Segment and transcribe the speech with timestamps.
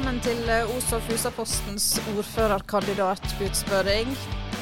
[0.00, 4.08] velkommen til eh, Os og Fusapostens ordførerkandidatutspørring.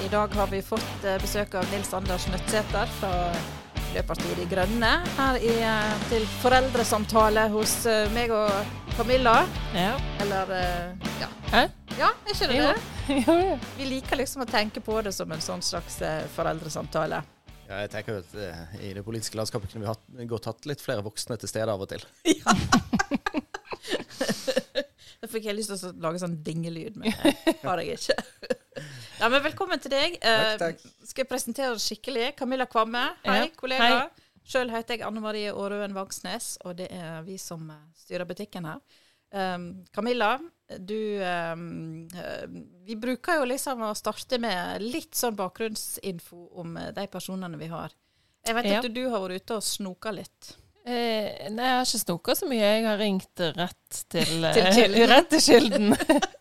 [0.02, 3.30] I dag har vi fått eh, besøk av Nils Anders Nødtsæter fra
[3.76, 8.50] Miljøpartiet De Grønne her i, eh, til foreldresamtale hos meg og
[8.96, 9.46] Camilla.
[9.78, 9.94] Ja.
[10.24, 10.50] Eller
[11.22, 11.28] ja.
[11.52, 11.62] Hæ?
[12.00, 12.66] ja, er ikke det Jo.
[12.66, 12.74] det?
[13.28, 13.54] Jo, jo.
[13.78, 16.02] Vi liker liksom å tenke på det som en sånn slags
[16.34, 17.22] foreldresamtale.
[17.68, 18.30] Ja, jeg tenker at
[18.82, 20.02] I det politiske landskapet kunne vi hatt,
[20.34, 22.02] godt hatt litt flere voksne til stede av og til.
[25.28, 27.12] Da fikk jeg lyst til å lage sånn dingelyd, men
[27.44, 28.16] det har jeg ikke.
[29.18, 30.14] Ja, men Velkommen til deg.
[30.22, 30.92] Eh, Takk, takk.
[31.10, 32.28] Skal jeg presentere oss skikkelig?
[32.38, 33.88] Camilla Kvamme, hei, Ja, kollega.
[34.06, 34.26] hei.
[34.48, 38.68] Sjøl heter jeg Anne Marie Aarøen Vangsnes, og det er vi som eh, styrer butikken
[38.70, 38.78] her.
[39.34, 40.30] Um, Camilla,
[40.80, 42.46] du um, eh,
[42.86, 47.92] Vi bruker jo liksom å starte med litt sånn bakgrunnsinfo om de personene vi har.
[48.46, 48.78] Jeg vet Ja.
[48.80, 50.54] at du har vært ute og snoka litt.
[50.88, 52.62] Eh, nei, jeg har ikke snoka så mye.
[52.64, 55.08] Jeg har ringt rett til, eh, Til kilden.
[55.12, 55.96] Rett til kilden.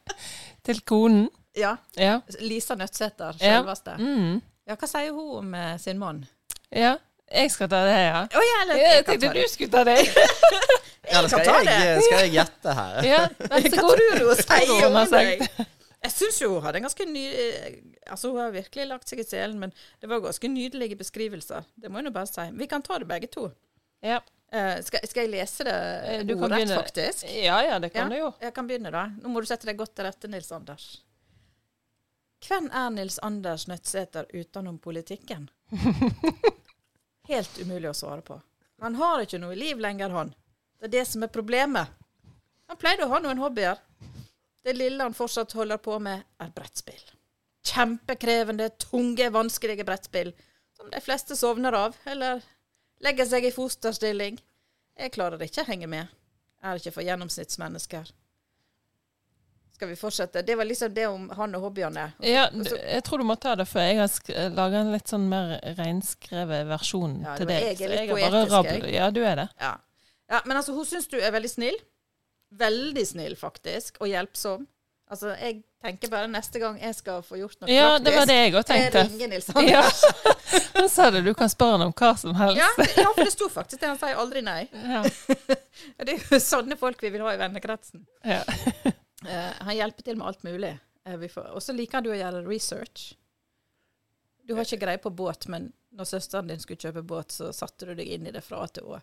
[0.69, 1.25] til konen.
[1.57, 1.73] Ja.
[1.99, 2.19] Ja.
[2.39, 3.59] Lisa Nødtsæter, Ja.
[3.97, 4.39] Mm.
[4.67, 6.23] Ja, hva sier hun om eh, sin mann?
[6.71, 6.95] ja.
[7.27, 8.19] Jeg skal ta det, ja.
[8.23, 9.97] Oh, ja, eller Jeg tenkte du skulle ta det.
[11.27, 12.03] Skal ta jeg, det.
[12.05, 12.95] skal jeg gjette her?
[13.03, 13.97] Ja, vær så Hva god.
[13.99, 15.43] tror du hun sier hun om har deg?
[15.43, 15.73] sagt.
[16.07, 17.67] Jeg syns jo hun hadde en ganske ny eh,
[18.07, 21.67] Altså, hun har virkelig lagt seg i selen, men det var ganske nydelige beskrivelser.
[21.75, 22.47] Det må jeg nå bare si.
[22.63, 23.49] Vi kan ta det begge to.
[24.05, 24.19] Ja.
[24.53, 25.73] Uh, skal, skal jeg lese det
[26.07, 26.75] Eh, du kan ordrett, begynne.
[26.79, 27.25] faktisk?
[27.43, 28.15] ja, ja, det kan Ja.
[28.15, 28.33] du jo.
[28.41, 29.05] Jeg kan begynne, da.
[29.21, 30.85] Nå må du sette deg godt til rette, Nils Anders.
[32.47, 35.49] Hvem er Nils Anders Nødtsæter utenom politikken?
[37.27, 38.37] Helt umulig å svare på.
[38.81, 40.33] Han har ikke noe liv lenger, han.
[40.79, 41.87] Det er det som er problemet.
[42.69, 43.79] Han pleide å ha noen hobbyer.
[44.63, 47.01] Det lille han fortsatt holder på med, er brettspill.
[47.67, 50.31] Kjempekrevende, tunge, vanskelige brettspill
[50.77, 52.43] som de fleste sovner av, eller
[53.03, 54.39] legger seg i fosterstilling.
[54.97, 56.13] Jeg klarer ikke å henge med.
[56.65, 58.09] Er ikke for gjennomsnittsmennesker.
[59.77, 60.41] Skal vi fortsette?
[60.41, 62.07] Det var liksom det om han og hobbyene.
[62.25, 65.59] Ja, jeg tror du må ta det, for jeg har laga en litt sånn mer
[65.77, 67.61] reinskrevet versjon Ja, til deg.
[67.61, 68.95] jeg er litt bare poetisk, jeg.
[68.95, 69.45] Ja, du er det.
[69.61, 69.75] Ja.
[70.33, 71.77] ja, men altså, hun syns du er veldig snill.
[72.57, 74.01] Veldig snill, faktisk.
[74.01, 74.65] Og hjelpsom.
[75.07, 78.35] Altså, jeg tenker bare neste gang jeg skal få gjort noe Ja, det var det
[78.35, 79.03] jeg òg jeg tenkte.
[79.07, 79.83] ringer Nils Ja.
[80.75, 82.59] Han sa det, du kan spørre ham om hva som helst.
[82.59, 83.87] Ja, det- ja, for det sto faktisk det.
[83.93, 84.67] Han sier aldri nei.
[84.95, 85.03] Ja.
[86.03, 88.03] Det er jo sånne folk vi vil ha i vennekretsen.
[88.25, 88.41] Ja.
[89.23, 90.73] Eh, han hjelper til med alt mulig.
[91.07, 93.13] Eh, Og så liker du å gjøre research.
[94.47, 97.85] Du har ikke greie på båt, men når søsteren din skulle kjøpe båt, så satte
[97.87, 98.99] du deg inn i det fra A til Å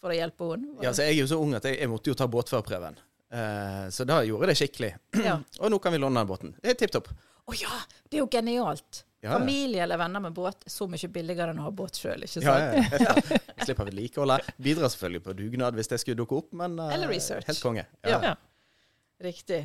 [0.00, 0.78] for å hjelpe henne.
[0.82, 2.96] Ja, så jeg er jo så ung at jeg, jeg måtte jo ta båtførerprøven.
[3.32, 4.94] Eh, så da gjorde det skikkelig.
[5.26, 5.36] Ja.
[5.60, 6.54] Og nå kan vi låne den båten.
[6.62, 7.08] Det er tipp topp.
[7.50, 7.76] Å ja,
[8.08, 9.04] det er jo genialt.
[9.20, 9.34] Ja.
[9.36, 12.40] Familie eller venner med båt er så mye billigere enn å ha båt sjøl, ikke
[12.40, 12.46] sant?
[12.46, 13.40] Ja, ja, ja.
[13.66, 14.46] Slipper vedlikeholdet.
[14.56, 17.44] Bidrar selvfølgelig på dugnad hvis det skulle dukke opp, men uh, Eller research.
[17.50, 17.84] helt konge.
[18.08, 18.32] Ja.
[19.20, 19.60] Riktig.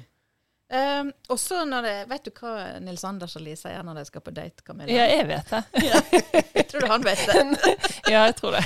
[0.67, 4.05] Um, og så når det Vet du hva Nils Anders og Lisa gjør når de
[4.09, 4.89] skal på date, Camilla?
[4.91, 5.61] ja, jeg vet det.
[6.57, 7.75] Jeg tror du han vet det.
[8.11, 8.63] Ja, jeg tror det.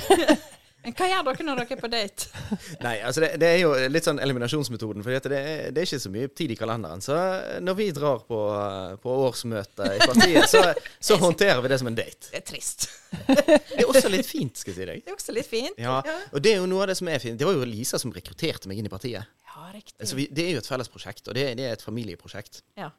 [0.79, 2.27] Men hva gjør dere når dere er på date?
[2.85, 5.03] Nei, altså det, det er jo litt sånn eliminasjonsmetoden.
[5.03, 5.41] For det,
[5.75, 7.03] det er ikke så mye tid i kalenderen.
[7.03, 7.17] Så
[7.65, 8.39] når vi drar på,
[9.03, 10.63] på årsmøte i partiet, så,
[11.09, 12.31] så håndterer vi det som en date.
[12.31, 12.87] Det er trist.
[13.29, 15.03] Det er også litt fint, skal jeg si deg.
[15.03, 15.79] Det er også litt fint.
[15.81, 17.39] Ja, og det er jo noe av det som er fint.
[17.39, 19.31] Det var jo Lisa som rekrutterte meg inn i partiet.
[19.49, 19.95] Ja, riktig.
[20.05, 22.61] Så vi, det er jo et felles prosjekt, og det, det er et familieprosjekt.
[22.79, 22.91] Ja.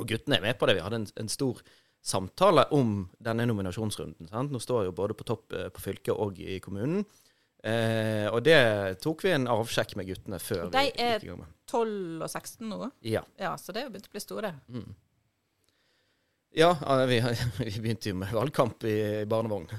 [0.00, 0.78] Og guttene er med på det.
[0.78, 1.60] Vi hadde en, en stor
[2.02, 4.28] samtale om denne nominasjonsrunden.
[4.30, 4.52] Sant?
[4.52, 7.04] Nå står jeg jo både på topp eh, på fylket og i kommunen.
[7.62, 8.56] Eh, og det
[9.02, 11.52] tok vi en avsjekk med guttene før De vi er- gikk i gang med.
[11.70, 12.90] 12 og 16 nå.
[13.06, 13.22] Ja.
[13.38, 14.50] Ja, så det er jo begynt å bli store.
[14.68, 14.88] Mm.
[16.54, 16.72] Ja,
[17.08, 17.20] vi,
[17.64, 19.68] vi begynte jo med valgkamp i barnevogn.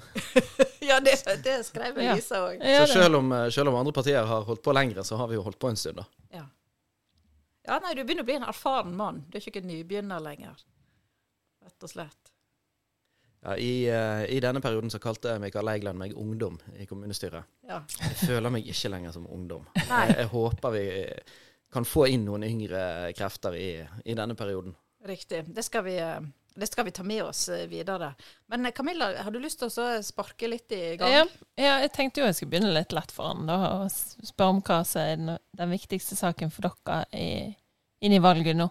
[0.83, 1.13] Ja, det,
[1.45, 2.57] det skrev jeg Lisa òg.
[2.59, 5.29] Ja, Så selv om, eh, selv om andre partier har holdt på lengre, så har
[5.31, 6.03] vi jo holdt på en stund, da.
[6.35, 6.41] Ja.
[7.69, 9.21] ja, nei, du begynner å bli en erfaren mann.
[9.31, 10.59] Du er ikke en nybegynner lenger.
[11.63, 12.22] Rett og slett.
[13.43, 17.49] Ja, i, uh, I denne perioden så kalte Mikael Eigeland meg ungdom i kommunestyret.
[17.67, 17.81] Ja.
[17.99, 19.65] Jeg føler meg ikke lenger som ungdom.
[19.91, 20.05] Nei.
[20.07, 20.85] Jeg, jeg håper vi
[21.73, 23.67] kan få inn noen yngre krefter i,
[24.05, 24.75] i denne perioden.
[25.05, 25.43] Riktig.
[25.47, 26.19] Det skal vi, eh,
[26.55, 28.13] det skal vi ta med oss eh, videre.
[28.47, 31.11] Men eh, Camilla, har du lyst til å så sparke litt i gang?
[31.11, 31.25] Ja,
[31.59, 34.61] ja, jeg tenkte jo jeg skulle begynne litt lett for han, da, og spørre om
[34.63, 37.51] hva som er den, den viktigste saken for dere i,
[38.05, 38.69] inn i valget nå.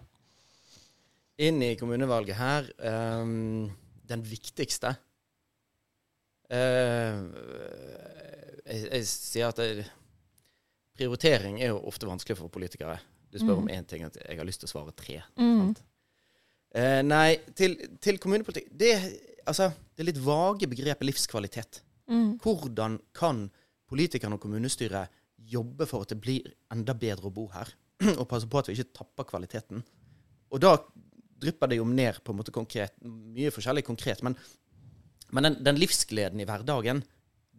[1.43, 3.67] Inn i kommunevalget her ehm,
[4.13, 4.97] Den viktigste
[6.53, 7.17] Uh,
[8.69, 9.87] jeg, jeg sier at det,
[10.99, 12.99] prioritering er jo ofte vanskelig for politikere.
[13.33, 13.63] Du spør Mm.
[13.63, 15.23] om én ting, at jeg har lyst til å svare tre.
[15.41, 15.73] Mm.
[16.75, 18.93] Eh, nei, til, til kommunepolitikk det,
[19.47, 21.81] altså, det litt vage begrepet livskvalitet.
[22.09, 22.39] Mm.
[22.45, 23.47] Hvordan kan
[23.89, 27.73] politikerne og kommunestyret jobbe for at det blir enda bedre å bo her?
[28.21, 29.83] og passe på at vi ikke tapper kvaliteten.
[30.53, 30.77] Og da
[31.43, 34.23] drypper det jo ned på en måte konkret, mye forskjellig konkret.
[34.27, 34.37] Men,
[35.35, 37.03] men den, den livsgleden i hverdagen,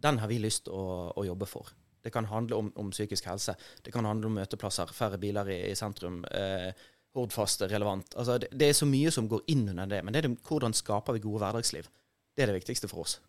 [0.04, 1.70] den har vi lyst til å, å jobbe for.
[2.04, 3.54] Det kan handle om, om, psykisk helse.
[3.84, 6.20] Det kan handle om møteplasser, færre biler i, i sentrum.
[6.28, 6.72] Eh,
[7.14, 8.16] Hordfast relevant.
[8.18, 10.02] Altså, det, det, er så mye som går inn under det.
[10.04, 11.88] Men det er det, hvordan skaper vi gode hverdagsliv?
[12.34, 13.20] Det er det viktigste for oss.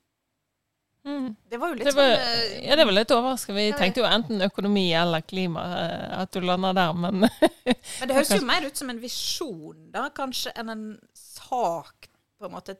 [1.06, 1.36] Mm.
[1.50, 3.60] Det var jo litt det var, sånn eh, Ja, det var litt overraskende.
[3.62, 7.28] Vi tenkte jo enten økonomi eller klima, eh, at du lander der, men
[8.00, 12.10] Men det høres jo mer ut som en visjon, da, kanskje, enn en sak,
[12.40, 12.78] på en måte.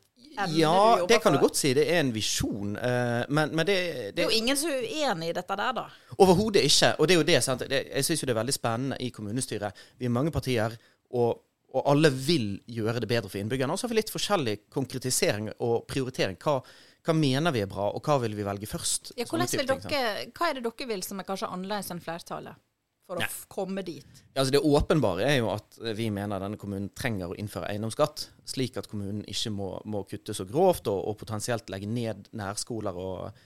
[0.52, 1.72] Ja, det kan du godt si.
[1.78, 2.74] Det er en visjon.
[2.76, 5.78] Uh, men, men det, det, det, er jo ingen som er uenig i dette der,
[5.78, 5.86] da.
[6.18, 6.92] Overhodet ikke.
[7.00, 7.64] Og det er jo det, sant?
[7.70, 9.86] Jeg syns jo det er veldig spennende i kommunestyret.
[10.02, 10.76] Vi er mange partier,
[11.16, 11.40] og,
[11.72, 13.72] og alle vil gjøre det bedre for innbyggerne.
[13.72, 16.36] Og så har vi litt forskjellig konkretisering og prioritering.
[16.42, 16.60] Hva,
[17.06, 19.14] hva mener vi er bra, og hva vil vi velge først?
[19.20, 22.62] Ja, dere, hva er det dere vil som er kanskje annerledes enn flertallet?
[23.06, 24.22] for å komme dit?
[24.34, 28.80] Altså det åpenbare er jo at vi mener denne kommunen trenger å innføre eiendomsskatt, slik
[28.82, 33.46] at kommunen ikke må, må kutte så grovt og, og, potensielt legge ned nærskoler og,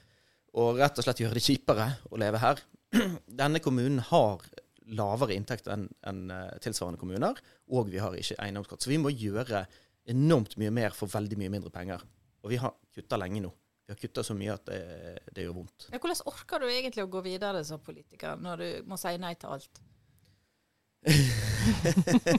[0.55, 2.63] og, rett og slett gjøre det kjipere å leve her.
[3.41, 4.47] Denne kommunen har
[4.89, 7.37] lavere inntekt enn en eh, tilsvarende kommuner,
[7.69, 8.81] og vi har ikke eiendomsskatt.
[8.81, 9.67] Så vi må gjøre
[10.09, 12.01] enormt mye mer for veldig mye mindre penger.
[12.43, 13.53] Og vi har kutta lenge nå
[13.89, 14.81] vi har kutta så mye at det,
[15.33, 15.87] det, gjør vondt.
[15.89, 19.31] Ja, hvordan orker du egentlig å gå videre som politiker, når du må si nei
[19.33, 19.79] til alt?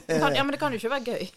[0.07, 1.27] kan, ja, Men det kan jo ikke være gøy.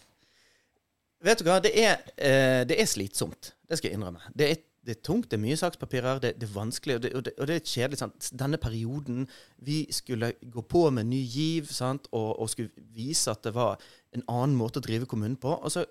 [1.27, 3.51] Vet du hva, det er, eh, det er slitsomt.
[3.67, 4.23] Det skal jeg innrømme.
[4.31, 7.11] Det er, det er tungt, det er mye sakspapirer, det, det er vanskelig, og det,
[7.11, 7.99] og, og det, er kjedelig.
[7.99, 8.31] Sant?
[8.39, 9.27] Denne perioden
[9.67, 12.07] Vi skulle gå på med ny giv sant?
[12.15, 13.83] Og, og skulle vise at det var
[14.15, 15.59] en annen måte å drive kommunen på.
[15.59, 15.83] Og så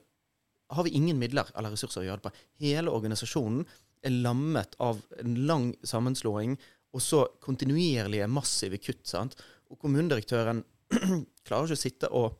[0.72, 2.44] har vi ingen midler eller ressurser å gjøre det på.
[2.64, 3.64] Hele organisasjonen
[4.04, 6.56] er lammet av en lang sammenslåing
[6.94, 9.02] og så kontinuerlige, massive kutt.
[9.08, 9.36] sant?
[9.70, 10.62] Og kommunedirektøren
[11.46, 12.36] klarer ikke å sitte og,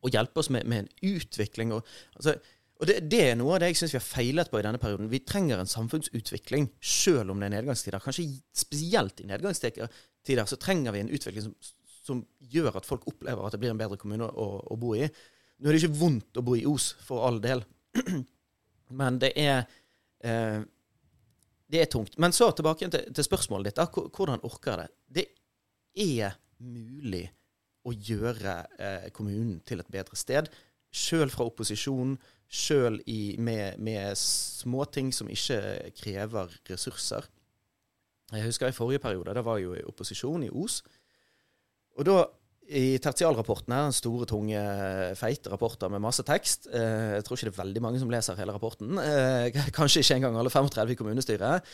[0.00, 1.74] og hjelpe oss med, med en utvikling.
[1.76, 2.36] Og, altså,
[2.80, 4.80] og det, det, er noe av det jeg syns vi har feilet på i denne
[4.80, 5.10] perioden.
[5.12, 8.00] Vi trenger en samfunnsutvikling, selv om det er nedgangstider.
[8.00, 8.24] Kanskje
[8.56, 9.90] spesielt i nedgangstider
[10.48, 11.74] så trenger vi en utvikling som,
[12.06, 15.04] som, gjør at folk opplever at det blir en bedre kommune å, å bo i.
[15.60, 17.62] Nå er det ikke vondt å bo i Os, for all del,
[19.00, 19.68] men det er
[20.20, 20.62] Eh,
[21.66, 22.18] det er tungt.
[22.18, 23.78] Men så tilbake til, til spørsmålet ditt.
[23.78, 23.86] Da.
[23.88, 24.88] Hvordan orker det?
[25.06, 25.26] Det
[26.20, 27.24] er mulig
[27.86, 30.50] å gjøre eh, kommunen til et bedre sted.
[30.90, 32.16] Sjøl fra opposisjon,
[32.50, 32.98] sjøl
[33.38, 37.28] med, med småting som ikke krever ressurser.
[38.30, 40.80] Jeg husker i forrige periode, da var jeg jo i opposisjon i Os.
[41.98, 42.18] Og da
[42.70, 44.60] i tertialrapporten her, store, tunge,
[45.18, 46.68] feite rapporter med masse tekst.
[46.70, 48.98] Eh, jeg tror ikke det er veldig mange som leser hele rapporten.
[49.02, 51.70] Eh, kanskje ikke engang alle 35 i kommunestyret.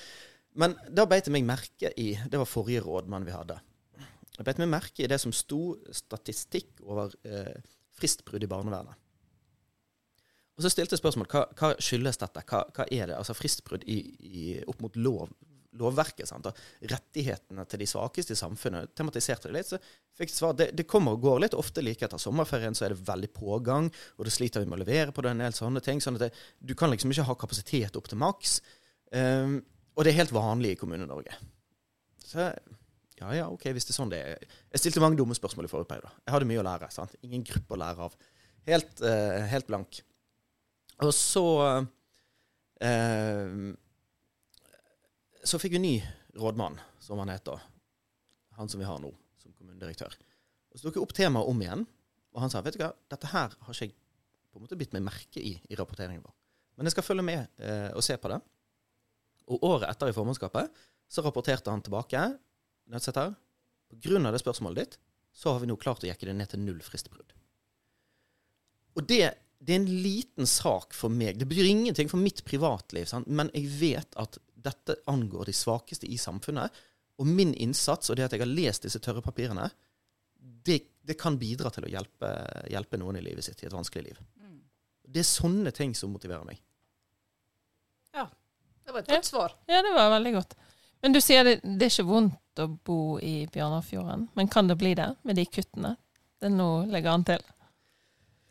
[0.57, 3.59] Men da beit jeg meg merke i Det var forrige rådmann vi hadde.
[4.37, 7.57] Jeg beit meg merke i det som sto statistikk over eh,
[7.97, 8.97] fristbrudd i barnevernet.
[10.57, 12.45] Og så stilte jeg spørsmål hva, hva skyldes dette.
[12.49, 13.19] Hva, hva, er det?
[13.19, 15.29] Altså fristbrudd i, i, opp mot lov,
[15.81, 16.29] lovverket.
[16.29, 16.49] Sant?
[16.49, 18.95] Og rettighetene til de svakeste i samfunnet.
[18.97, 19.71] Tematiserte det litt.
[19.71, 19.81] så
[20.17, 21.59] fikk jeg svar, det, det, kommer og går litt.
[21.59, 24.85] Ofte like etter sommerferien så er det veldig pågang, og det sliter vi med å
[24.85, 26.01] levere på det, en del sånne ting.
[26.03, 28.61] sånn at det, Du kan liksom ikke ha kapasitet opp til maks.
[29.13, 29.61] Um,
[29.97, 31.37] og det er helt vanlig i Kommune-Norge.
[32.27, 32.51] Så
[33.17, 34.43] ja, ja, ok, hvis det er sånn det er.
[34.75, 36.13] Jeg stilte mange dumme spørsmål i forrige periode.
[36.27, 36.91] Jeg hadde mye å lære.
[36.93, 37.15] sant?
[37.25, 38.17] Ingen gruppe å lære av.
[38.69, 40.03] Helt, uh, helt blank.
[41.05, 41.87] Og så uh,
[45.47, 45.95] så fikk vi ny
[46.37, 47.61] rådmann, som han heter.
[48.59, 49.13] Han som vi har nå,
[49.43, 50.17] som kommunedirektør.
[50.73, 51.87] Og Så dukket opp temaet om igjen.
[52.37, 53.95] Og han sa vet du hva, dette her har ikke jeg
[54.53, 56.35] på en måte bitt meg merke i i rapporteringen vår.
[56.77, 58.39] Men jeg skal følge med eh, og se på det.
[59.53, 62.23] Og året etter i formannskapet så rapporterte han tilbake.
[62.93, 63.35] Nødsetter.
[63.87, 64.99] På grunn av det spørsmålet ditt,
[65.37, 67.35] så har vi nå klart å jekke det ned til null fristbrudd.
[68.97, 71.39] Og det, det, er en liten sak for meg.
[71.39, 73.29] Det betyr ingenting for mitt privatliv, sant?
[73.29, 76.73] men jeg vet at dette angår de svakeste i samfunnet.
[77.21, 79.69] Og min innsats og det at jeg har lest disse tørre papirene,
[80.37, 82.31] det, det kan bidra til å hjelpe,
[82.71, 84.21] hjelpe, noen i livet sitt i et vanskelig liv.
[84.43, 84.61] Mm.
[85.07, 86.61] Det er sånne ting som motiverer meg.
[88.15, 88.29] Ja.
[88.85, 89.57] Det var et godt svar.
[89.67, 90.57] Ja, det var veldig godt.
[91.03, 94.29] Men du sier det, det er ikke vondt å bo i Bjørnafjorden.
[94.39, 95.97] Men kan det bli det med de kuttene
[96.43, 97.45] det nå legger an til?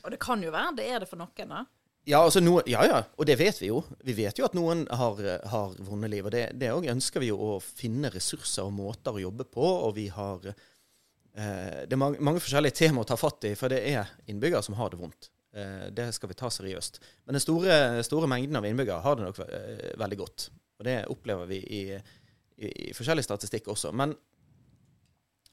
[0.06, 1.64] Og det kan jo være det er det for noen, da.
[2.06, 3.80] Ja, altså noe, ja, ja, og det vet vi jo.
[4.06, 6.28] Vi vet jo at noen har, har vonde liv.
[6.28, 9.66] Og det, det ønsker vi jo å finne ressurser og måter å jobbe på.
[9.88, 13.74] Og vi har eh, Det er mange, mange, forskjellige temaer å ta fatt i, for
[13.74, 15.32] det er innbyggere som har det vondt.
[15.58, 17.02] Eh, det skal vi ta seriøst.
[17.26, 20.50] Men den store, store mengden av innbyggere har det nok eh, veldig godt.
[20.78, 23.96] Og det opplever vi i, i, i forskjellig statistikk også.
[23.98, 24.14] Men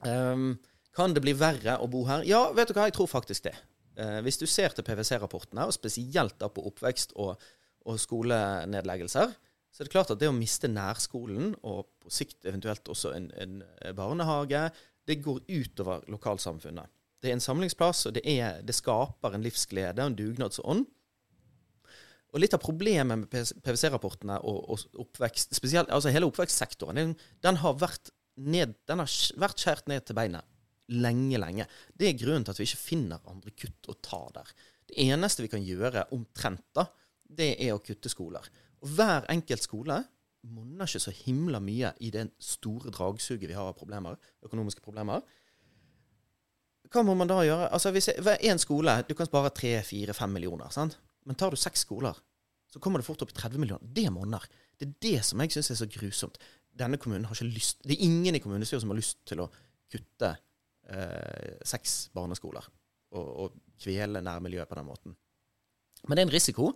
[0.04, 0.48] eh,
[0.92, 2.28] Kan det bli verre å bo her?
[2.28, 3.56] Ja, vet du hva, jeg tror faktisk det.
[4.00, 7.40] Eh, hvis du ser til PwC-rapportene, og spesielt da på oppvekst og,
[7.84, 9.34] og skolenedleggelser,
[9.72, 13.30] så er det klart at det å miste nærskolen, og på sikt eventuelt også en,
[13.40, 13.60] en
[13.96, 14.66] barnehage,
[15.08, 16.90] det går utover lokalsamfunnet.
[17.22, 20.84] Det er en samlingsplass, og det, er, det skaper en livsglede og en dugnadsånd.
[22.32, 23.28] Og Litt av problemet med
[23.64, 30.16] PwC-rapportene og, og, oppvekst, spesielt, altså hele oppvekstsektoren, den, den, har vært ned, ned til
[30.16, 30.48] beinet
[30.88, 31.66] lenge, lenge.
[31.94, 34.50] Det er grunnen til at vi ikke finner andre kutt å ta der.
[34.88, 36.88] Det eneste vi kan gjøre omtrent, da,
[37.22, 38.48] det er å kutte skoler.
[38.82, 40.02] Og hver enkelt skole
[40.42, 45.22] monner ikke så himla mye i det store dragsuget vi har av problemer, økonomiske problemer.
[46.92, 47.70] Hva må man da gjøre?
[47.72, 50.68] Altså, hvis Én skole Du kan spare 3-4-5 millioner.
[50.70, 50.98] sant?
[51.24, 52.14] Men tar du seks skoler,
[52.68, 53.82] så kommer det fort opp i 30 millioner.
[53.82, 54.42] Det monner.
[54.78, 56.38] Det er det som jeg syns er så grusomt.
[56.72, 59.50] Denne kommunen har ikke lyst Det er ingen i kommunestyret som har lyst til å
[59.92, 60.36] kutte
[60.92, 62.68] eh, seks barneskoler
[63.16, 65.16] og, og kvele nærmiljøet på den måten.
[66.06, 66.70] Men det er en risiko.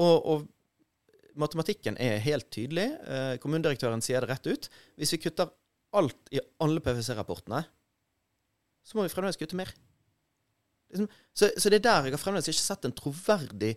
[0.00, 0.48] Og, og
[1.40, 2.88] matematikken er helt tydelig.
[3.06, 4.70] Eh, kommunedirektøren sier det rett ut.
[5.00, 5.52] Hvis vi kutter
[5.96, 7.62] alt i alle PwC-rapportene,
[8.86, 9.72] så må vi fremdeles kutte mer.
[10.90, 13.74] Liksom, så, så, det er der jeg har fremdeles ikke sett en troverdig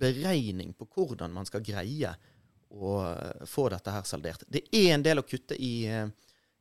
[0.00, 2.12] beregning på hvordan man skal greie
[2.70, 2.94] å
[3.50, 4.44] få dette her saldert.
[4.46, 6.06] Det er en del å kutte i, eh,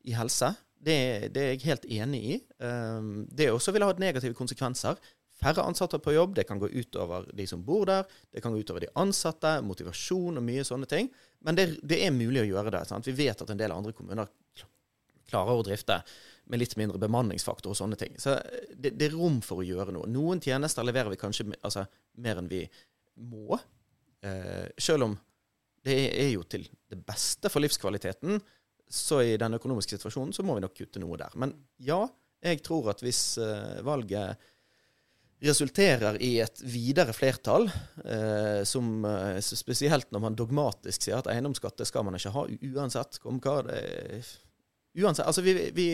[0.09, 0.51] i helse.
[0.79, 0.97] Det,
[1.35, 2.35] det, er jeg helt enig i.
[2.63, 4.99] Um, det også ha negative konsekvenser.
[5.39, 8.07] Færre ansatte på jobb, det kan gå utover de som bor der.
[8.31, 11.07] Det kan gå utover de ansatte, motivasjon og mye sånne ting.
[11.47, 12.83] Men det, det er mulig å gjøre det.
[12.89, 13.07] Sant?
[13.07, 14.31] Vi vet at en del andre kommuner
[15.29, 16.01] klarer å drifte
[16.49, 18.15] med litt mindre bemanningsfaktor og sånne ting.
[18.19, 20.09] Så eh, det, det, er rom for å gjøre noe.
[20.09, 21.85] Noen tjenester leverer vi kanskje altså,
[22.23, 22.63] mer enn vi
[23.29, 23.59] må.
[24.25, 25.17] Eh, selv om
[25.85, 28.41] det er jo til det beste for livskvaliteten,
[28.89, 31.35] så i den økonomiske situasjonen så må vi nok kutte noe der.
[31.37, 31.53] Men
[31.85, 32.01] ja,
[32.41, 34.49] jeg tror at hvis eh, valget
[35.39, 37.69] resulterer i et videre flertall,
[38.03, 43.21] eh, som eh, spesielt når man dogmatisk sier at eiendomsskatt skal man ikke ha uansett
[43.23, 43.81] kom, hva det
[44.99, 45.91] Uansett, altså vi, vi,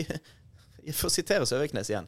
[0.96, 2.06] For å sitere Søviknes igjen.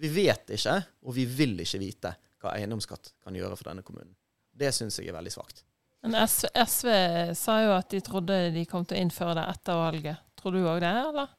[0.00, 4.14] Vi vet ikke, og vi vil ikke vite, hva eiendomsskatt kan gjøre for denne kommunen.
[4.54, 5.64] Det syns jeg er veldig svakt.
[6.04, 6.88] Men SV, SV,
[7.36, 10.24] sa jo at de trodde de kom til å innføre det etter valget.
[10.40, 11.36] Tror du òg det, eller?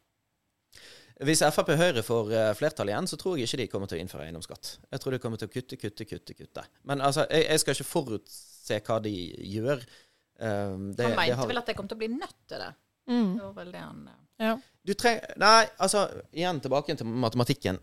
[1.26, 4.02] Hvis Frp Høyre får eh, flertall igjen, så tror jeg ikke de kommer til å
[4.02, 4.72] innføre eiendomsskatt.
[4.90, 6.38] Jeg tror de kommer til å kutte, kutte, kutte.
[6.38, 6.64] kutte.
[6.90, 9.14] Men altså, jeg, jeg skal ikke forutse hva de
[9.54, 9.84] gjør.
[10.42, 11.50] Um, det, han mente har...
[11.52, 12.72] vel at de kom til å bli nødt til det.
[13.12, 13.32] Mm.
[13.38, 14.04] Det var vel det han
[14.42, 14.56] ja.
[14.86, 17.78] Du trenger Nei, altså, igjen tilbake til matematikken.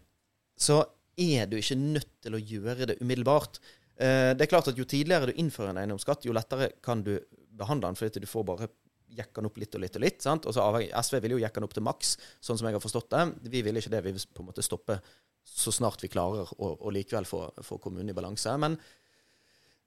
[0.58, 0.80] Så
[1.18, 3.60] er du ikke nødt til å gjøre det umiddelbart.
[3.98, 7.16] Eh, det er klart at Jo tidligere du innfører en eiendomsskatt, jo lettere kan du
[7.58, 8.68] behandle den, fordi du får bare
[9.18, 10.20] jekke den opp litt og litt og litt.
[10.22, 10.46] sant?
[10.46, 10.64] Og så
[11.00, 12.14] SV vil jo jekke den opp til maks,
[12.44, 13.24] sånn som jeg har forstått det.
[13.50, 14.04] Vi vil ikke det.
[14.04, 15.00] Vi vil på en måte stoppe
[15.48, 18.52] så snart vi klarer å, å likevel få, få kommunen i balanse.
[18.60, 18.76] Men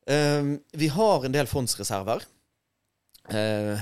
[0.10, 2.26] um, vi har en del fondsreserver.
[3.32, 3.78] Uh,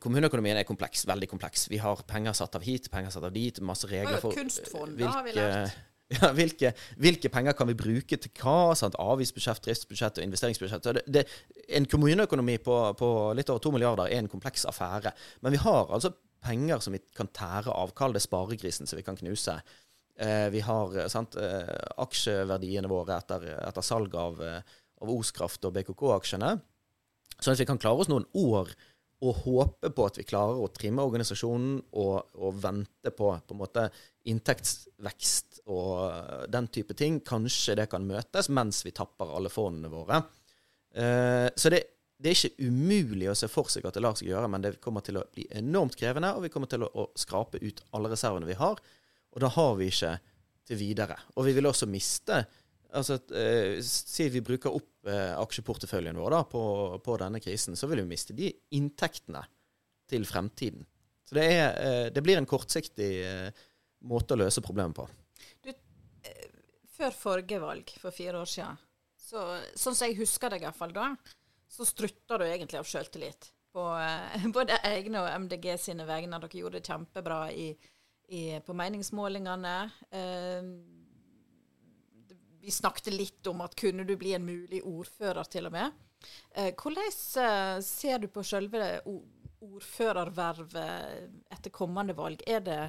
[0.00, 1.68] Kommuneøkonomien er kompleks, veldig kompleks.
[1.70, 5.12] Vi har penger satt av hit, penger satt av dit, masse regler for kunstfond, hvilke,
[5.12, 5.76] har vi lært.
[6.14, 6.70] Ja, hvilke,
[7.02, 8.76] hvilke, penger kan vi bruke til hva?
[8.78, 8.94] Sant?
[9.02, 10.86] Avgiftsbudsjett, driftsbudsjett og investeringsbudsjett.
[10.94, 11.24] Det, det,
[11.74, 15.10] en kommuneøkonomi på, på, litt over to milliarder er en kompleks affære.
[15.42, 16.12] Men vi har altså
[16.46, 17.94] penger som vi kan tære av.
[17.98, 19.58] Kall det sparegrisen som vi kan knuse.
[20.16, 21.74] Eh, vi har sant, eh,
[22.06, 26.54] aksjeverdiene våre etter, etter salg av, eh, av Oskraft og BKK-aksjene.
[27.36, 28.70] Sånn at vi kan klare oss noen år
[29.24, 33.86] og håpe på at vi klarer å trimme organisasjonen og, og vente på, på måte
[34.28, 37.22] inntektsvekst og den type ting.
[37.24, 40.20] Kanskje det kan møtes mens vi tapper alle fondene våre.
[40.92, 41.82] Eh, så det,
[42.20, 44.76] det, er ikke umulig å se for seg at det lar seg gjøre, men det
[44.84, 48.12] kommer til å bli enormt krevende, og vi kommer til å, å skrape ut alle
[48.12, 48.80] reservene vi har.
[49.32, 50.16] Og da har vi ikke
[50.66, 51.16] til videre.
[51.36, 52.44] Og vi vil også miste
[52.96, 56.62] altså, eh, Si vi bruker opp eh, aksjeporteføljen vår da, på,
[57.04, 59.44] på, denne krisen, så vil vi miste de inntektene
[60.10, 60.86] til fremtiden.
[61.26, 63.64] Så det, er, eh, det blir en kortsiktig eh,
[64.06, 65.06] måte å løse problemet på.
[65.64, 66.46] Du, eh,
[66.96, 68.78] før forrige valg, for fire år siden,
[69.26, 69.42] så,
[69.74, 71.10] sånn som jeg husker deg iallfall da,
[71.66, 76.40] så strutta du egentlig av sjøltillit på eh, både egne og MDG sine vegne.
[76.42, 77.70] Dere gjorde det kjempebra i,
[78.28, 79.76] i, på meningsmålingene.
[80.10, 80.70] Eh,
[82.66, 85.92] vi snakket litt om at kunne du bli en mulig ordfører, til og med.
[86.50, 88.88] Eh, hvordan eh, ser du på selve
[89.62, 92.42] ordførervervet etter kommende valg?
[92.42, 92.80] Er det,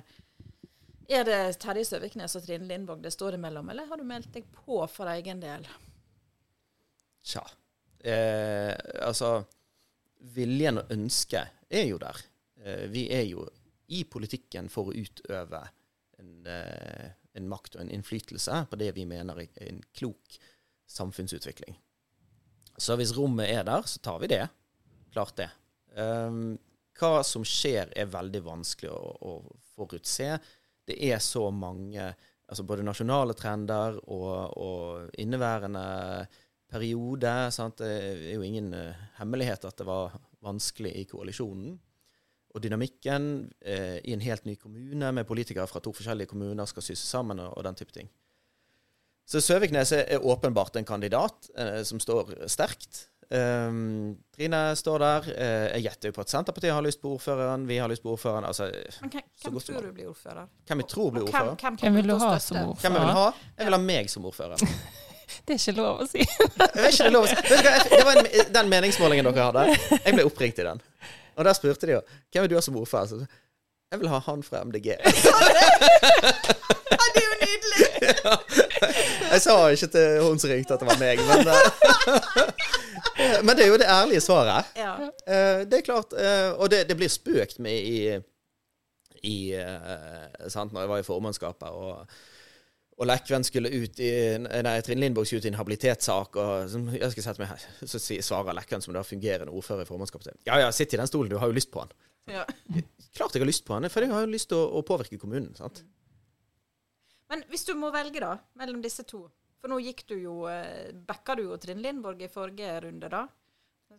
[1.13, 4.50] er det Terje Søviknes og Trine Lindvåg det står imellom, eller har du meldt deg
[4.55, 5.69] på for egen del?
[7.27, 7.46] Tja.
[8.01, 9.43] Eh, altså
[10.34, 12.25] Viljen og ønsket er jo der.
[12.63, 13.46] Eh, vi er jo
[13.93, 15.62] i politikken for å utøve
[16.17, 20.38] en, eh, en makt og en innflytelse på det vi mener er en klok
[20.89, 21.77] samfunnsutvikling.
[22.77, 24.44] Så hvis rommet er der, så tar vi det.
[25.13, 25.50] Klart det.
[25.98, 26.58] Um,
[26.98, 29.34] hva som skjer, er veldig vanskelig å, å
[29.75, 30.38] forutse.
[30.88, 32.12] Det er så mange
[32.48, 35.84] altså både nasjonale trender og, og inneværende
[36.72, 37.34] periode.
[37.53, 37.82] Sant?
[37.82, 40.15] Det er jo ingen uh, hemmelighet at det var
[40.46, 41.75] vanskelig i koalisjonen.
[42.56, 46.86] Og dynamikken eh, i en helt ny kommune med politikere fra to forskjellige kommuner skal
[46.86, 48.10] sys sammen, og, og, den type ting.
[49.27, 53.08] Så Søviknes er åpenbart en kandidat eh, som står sterkt.
[53.27, 55.25] Um, Trine står der.
[55.27, 57.66] Uh, jeg gjetter jo på at Senterpartiet har lyst på ordføreren.
[57.68, 58.48] Vi har lyst på ordføreren.
[58.48, 58.70] Altså,
[59.01, 60.48] Men hvem, hvem tror du blir ordfører?
[60.68, 61.50] Hvem jeg tror blir ordfører?
[61.50, 62.80] Hvem, hvem, Hvem vil du ha som ordfører?
[62.86, 63.27] Hvem jeg vil ha?
[63.58, 64.63] Jeg vil ha meg som ordfører.
[65.48, 66.24] Det er ikke lov å si.
[66.24, 67.36] Det lov å si.
[67.92, 69.66] Det var en, den meningsmålingen dere hadde.
[70.06, 70.80] Jeg ble oppringt i den.
[71.38, 72.01] Og der spurte de jo
[72.34, 73.06] hvem vil du ha som ordfører.
[73.12, 73.25] Så,
[73.91, 74.88] jeg vil ha han fra MDG.
[76.98, 77.88] Ja, det er jo nydelig!
[79.32, 81.58] Jeg sa ikke til hun som ringte at det var meg, men uh,
[83.46, 84.72] Men det er jo det ærlige svaret.
[84.77, 84.94] Ja.
[85.27, 88.00] Uh, Det er klart, Uh, og det, det blir spøkt med i,
[89.24, 89.38] i
[90.48, 92.17] sant, Når jeg var i formannskapet og,
[92.98, 94.12] og Lekven skulle ut i
[94.42, 97.66] Nei, Trine Lindborg skulle ut i en habilitetssak, og som, jeg skal sette meg her,
[97.92, 101.30] så svarer Lekven, som da fungerende ordfører i formannskapet, ja ja, sitt i den stolen,
[101.32, 101.94] du har jo lyst på han.
[102.27, 102.44] Ja.
[103.18, 105.20] Klart jeg har lyst på han, for jeg har jo lyst til å, å påvirke
[105.22, 105.54] kommunen.
[105.58, 105.84] sant?
[107.32, 109.25] Men hvis du må velge da, mellom disse to
[109.60, 113.25] For nå gikk du jo eh, Backa du jo Trine Lindborg i forrige runde, da.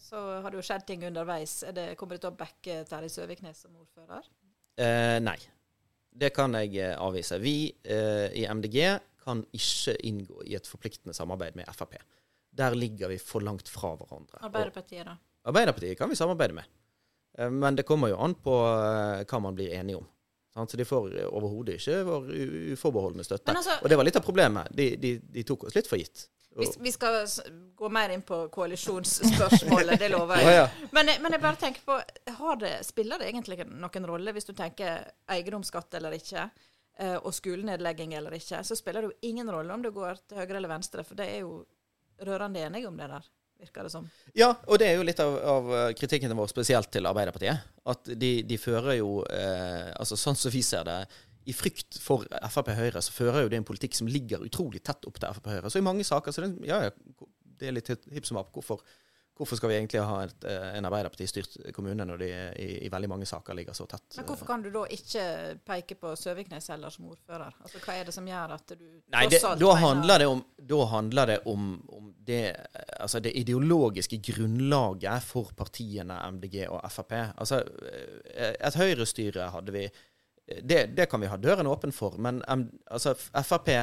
[0.00, 1.58] Så har det jo skjedd ting underveis.
[1.66, 4.26] Er det, kommer du til å backe Terje Søviknes som ordfører?
[4.78, 5.36] Eh, nei.
[6.12, 7.38] Det kan jeg eh, avvise.
[7.42, 11.98] Vi eh, i MDG kan ikke inngå i et forpliktende samarbeid med Frp.
[12.58, 14.40] Der ligger vi for langt fra hverandre.
[14.48, 15.16] Arbeiderpartiet, da?
[15.48, 16.64] Arbeiderpartiet kan vi samarbeide med.
[17.38, 20.08] Eh, men det kommer jo an på eh, hva man blir enige om.
[20.66, 22.24] Så de får overhodet ikke vår
[22.74, 23.52] uforbeholdne støtte.
[23.54, 24.72] Altså- Og det var litt av problemet.
[24.74, 26.24] De, de, de tok oss litt for gitt.
[26.56, 27.20] Vi, skal
[27.76, 30.70] gå mer inn på koalisjonsspørsmålet, det lover jeg.
[30.96, 31.98] Men, jeg- men jeg bare tenker på
[32.38, 36.48] har det, Spiller det egentlig noen rolle hvis du tenker eiendomsskatt eller ikke,
[36.98, 38.62] eh, og skolenedlegging eller ikke?
[38.64, 41.28] Så spiller det jo ingen rolle om du går til høyre eller venstre, for det
[41.36, 41.60] er jo
[42.26, 43.28] rørende enige om det der,
[43.62, 44.08] virker det som.
[44.34, 47.62] Ja, og det er jo litt av, av eh, kritikken vår spesielt til Arbeiderpartiet.
[47.88, 50.98] At de, de fører jo eh, altså Sånn som vi ser det,
[51.48, 55.06] i frykt for Frp Høyre, så fører jo det en politikk som ligger utrolig tett
[55.08, 55.72] opp til Frp Høyre.
[55.72, 57.26] Så i mange saker så det, ja, ja,
[57.58, 58.50] det er litt hipp som happ.
[58.52, 58.82] Hvorfor,
[59.38, 62.28] hvorfor skal vi egentlig ha et, eh, en Arbeiderparti-styrt kommune når de
[62.60, 64.18] i, i veldig mange saker ligger så tett?
[64.18, 65.24] Men hvorfor kan du da ikke
[65.70, 67.56] peke på Søviknes heller som ordfører?
[67.64, 68.84] Altså, Hva er det som gjør at du
[69.14, 72.42] Nei, det, da handler det om, da handler det om, om det,
[73.00, 77.16] altså det ideologiske grunnlaget for partiene MDG og Frp.
[77.40, 79.88] Altså, eh, et Høyre-styre hadde vi
[80.62, 82.42] det, det kan vi ha døren åpen for, men
[82.90, 83.74] altså, Frp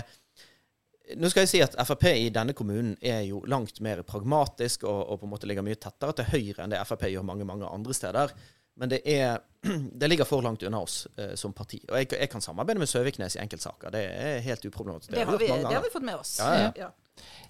[1.21, 5.03] Nå skal jeg si at Frp i denne kommunen er jo langt mer pragmatisk og,
[5.13, 7.69] og på en måte ligger mye tettere til høyre enn det Frp gjør mange mange
[7.69, 8.33] andre steder.
[8.75, 9.37] Men det, er,
[10.01, 11.79] det ligger for langt unna oss eh, som parti.
[11.87, 13.93] Og jeg, jeg kan samarbeide med Søviknes i enkeltsaker.
[13.93, 15.13] Det er helt uproblematisk.
[15.13, 16.35] det, har vi, det har vi fått med oss.
[16.41, 16.71] Ja, ja.
[16.87, 16.89] Ja.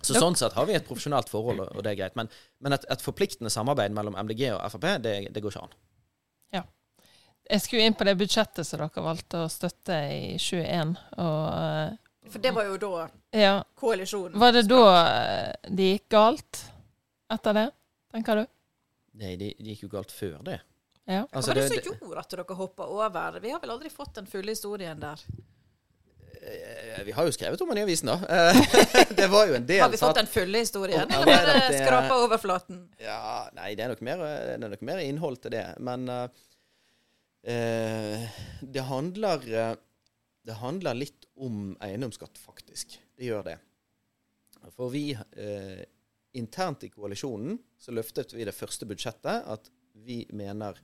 [0.05, 2.19] Så sånn sett har vi et profesjonelt forhold, og det er greit.
[2.19, 2.29] Men,
[2.61, 5.73] men et, et forpliktende samarbeid mellom MDG og Frp, det, det går ikke an.
[7.45, 10.95] Jeg skulle inn på det budsjettet som dere valgte å støtte i 21.
[11.21, 16.07] Og For det var jo da eh, ja, koalisjonen Var det da eh, det gikk
[16.15, 16.61] galt
[17.35, 17.65] etter det,
[18.13, 18.45] tenker du?
[19.21, 20.59] Nei, det, det gikk jo galt før det.
[21.05, 21.21] Ja.
[21.21, 23.39] Hva Altså, var det det- som gjorde at dere hoppa over?
[23.39, 25.21] Vi har vel aldri fått den fulle historien der.
[26.41, 28.17] Eh, Vi har jo skrevet om den i avisen, da.
[28.25, 32.17] Eh, det var jo en del Har vi fått den fulle historien, eller bare skrapa
[32.25, 32.81] overflaten?
[33.01, 35.65] Ja, nei, det er nok mer, det er nok mer innhold til det.
[35.79, 36.43] Men eh, eh,
[37.45, 39.75] det handler eh,
[40.45, 42.99] Det handler litt om eiendomsskatt, faktisk.
[43.17, 43.57] Det gjør det.
[44.73, 45.83] For vi eh,
[46.37, 49.69] internt i koalisjonen så løftet vi det første budsjettet at
[50.05, 50.77] vi mener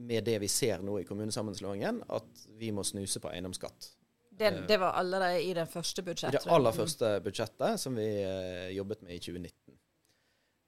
[0.00, 3.90] med det vi ser nå i kommunesammenslåingen, at vi må snuse på eiendomsskatt.
[4.30, 6.46] Det, det var allerede i det første I budsjettet.
[6.46, 9.69] det aller første budsjettet som vi eh, jobbet med i 2019.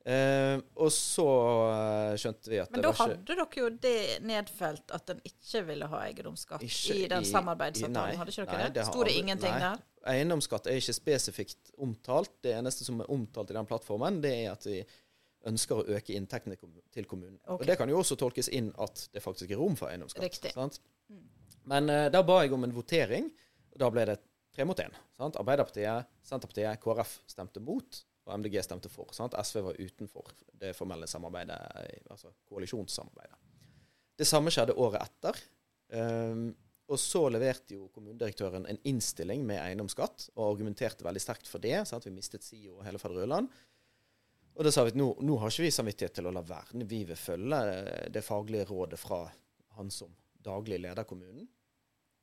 [0.02, 1.24] Eh, og så
[1.70, 5.62] eh, skjønte vi at Men da hadde ikke dere jo det nedfelt at en ikke
[5.68, 8.80] ville ha eiendomsskatt i den samarbeidsavtalen, hadde ikke dere nei, det?
[8.80, 9.60] det Sto det ingenting nei.
[9.62, 9.84] der?
[10.10, 12.34] Eiendomsskatt er ikke spesifikt omtalt.
[12.42, 14.80] Det eneste som er omtalt i den plattformen, det er at vi
[15.46, 17.38] ønsker å øke inntektene til kommunen.
[17.44, 17.60] Okay.
[17.60, 20.26] Og det kan jo også tolkes inn at det faktisk er rom for eiendomsskatt.
[20.26, 20.54] Riktig.
[20.58, 20.82] Sant?
[21.10, 21.24] Mm.
[21.70, 23.30] Men eh, da ba jeg om en votering,
[23.70, 24.18] og da ble det
[24.52, 24.98] tre mot én.
[25.22, 29.10] Arbeiderpartiet, Senterpartiet, KrF stemte mot, og MDG stemte for.
[29.16, 29.34] Sant?
[29.34, 30.28] SV var utenfor
[30.60, 31.58] det formelle samarbeidet,
[32.10, 33.38] altså koalisjonssamarbeidet.
[34.18, 35.40] Det samme skjedde året etter.
[35.92, 36.52] Um,
[36.92, 41.78] Og så leverte jo kommunedirektøren en innstilling med eiendomsskatt, og argumenterte veldig sterkt for det.
[41.88, 42.04] Sant?
[42.04, 43.48] vi mistet SIO og hele Faderøland.
[44.52, 46.84] Og da sa vi at nå, nå har ikke vi samvittighet til å la være.
[46.84, 49.22] Vi vil følge eh, det faglige rådet fra
[49.78, 50.12] han som
[50.44, 51.46] daglig leder kommunen.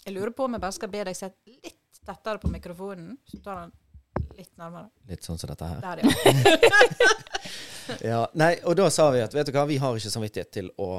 [0.03, 3.17] Jeg lurer på om jeg bare skal be deg sette litt tettere på mikrofonen.
[3.25, 3.73] Så tar den
[4.39, 4.89] litt nærmere.
[5.09, 5.83] Litt sånn som dette her.
[5.83, 7.13] Der, ja.
[8.05, 10.69] Ja, nei, og da sa vi at vet du hva, vi har ikke samvittighet til
[10.77, 10.89] å,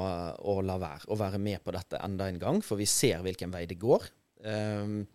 [0.51, 3.53] å la være å være med på dette enda en gang, for vi ser hvilken
[3.53, 4.07] vei det går.
[4.43, 5.05] Um,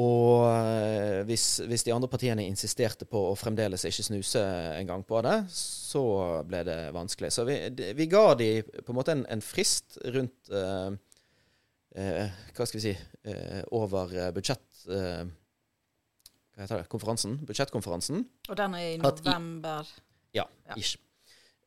[0.00, 4.42] og eh, hvis, hvis, de andre partiene insisterte på å fremdeles ikke snuse
[4.76, 6.02] en gang på det, så
[6.46, 7.32] ble det vanskelig.
[7.34, 7.56] Så vi,
[7.98, 10.94] vi ga de på en måte en, en frist rundt uh,
[11.98, 14.66] uh, Hva skal vi si uh, Over budsjett...
[16.64, 16.88] heter det?
[16.92, 17.38] Konferansen?
[17.48, 18.24] Budsjettkonferansen.
[18.48, 19.88] Og den er i november?
[20.36, 20.76] Ja, ja.
[20.76, 20.98] ish.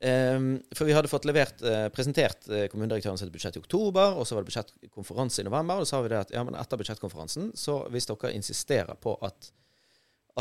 [0.03, 4.27] Um, for vi hadde fått levert, uh, presentert uh, kommunedirektøren sitt budsjett i oktober, og
[4.27, 5.79] så var det budsjettkonferanse i november.
[5.79, 9.15] Og så sa vi det at ja, men etter budsjettkonferansen, så hvis dere insisterer på
[9.23, 9.47] at,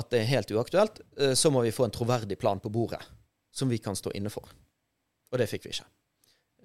[0.00, 3.04] at det er helt uaktuelt, uh, så må vi få en troverdig plan på bordet
[3.54, 4.50] som vi kan stå inne for.
[5.30, 5.86] Og det fikk vi ikke.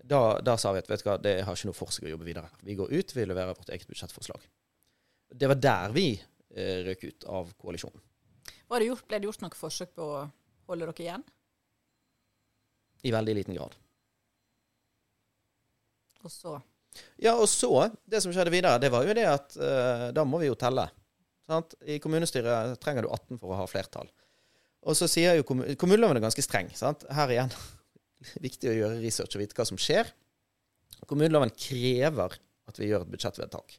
[0.08, 2.16] Da, da sa vi at vet du hva, det har ikke noe for seg å
[2.16, 2.50] jobbe videre.
[2.66, 4.42] Vi går ut, vi leverer vårt eget budsjettforslag.
[5.38, 6.08] Det var der vi
[6.88, 8.04] røk ut av koalisjonen.
[8.68, 10.24] Det gjort, ble det gjort noe forsøk på å
[10.68, 11.26] holde dere igjen?
[13.08, 13.76] I veldig liten grad.
[16.26, 16.58] Og så?
[17.22, 17.70] Ja, og så
[18.10, 20.88] Det som skjedde videre, det var jo det at uh, da må vi jo telle.
[21.48, 21.78] Sant?
[21.88, 24.10] I kommunestyret trenger du 18 for å ha flertall.
[24.88, 26.70] Og så sier jo Kommuneloven er ganske streng.
[26.76, 27.06] Sant?
[27.14, 27.54] Her igjen
[28.46, 30.10] viktig å gjøre research og vite hva som skjer.
[31.08, 32.36] Kommuneloven krever
[32.68, 33.78] at vi gjør et budsjettvedtak.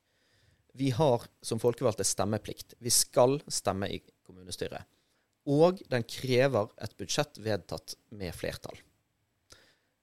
[0.78, 2.76] Vi har som folkevalgte stemmeplikt.
[2.78, 4.86] Vi skal stemme i kommunestyret.
[5.48, 8.78] Og den krever et budsjett vedtatt med flertall.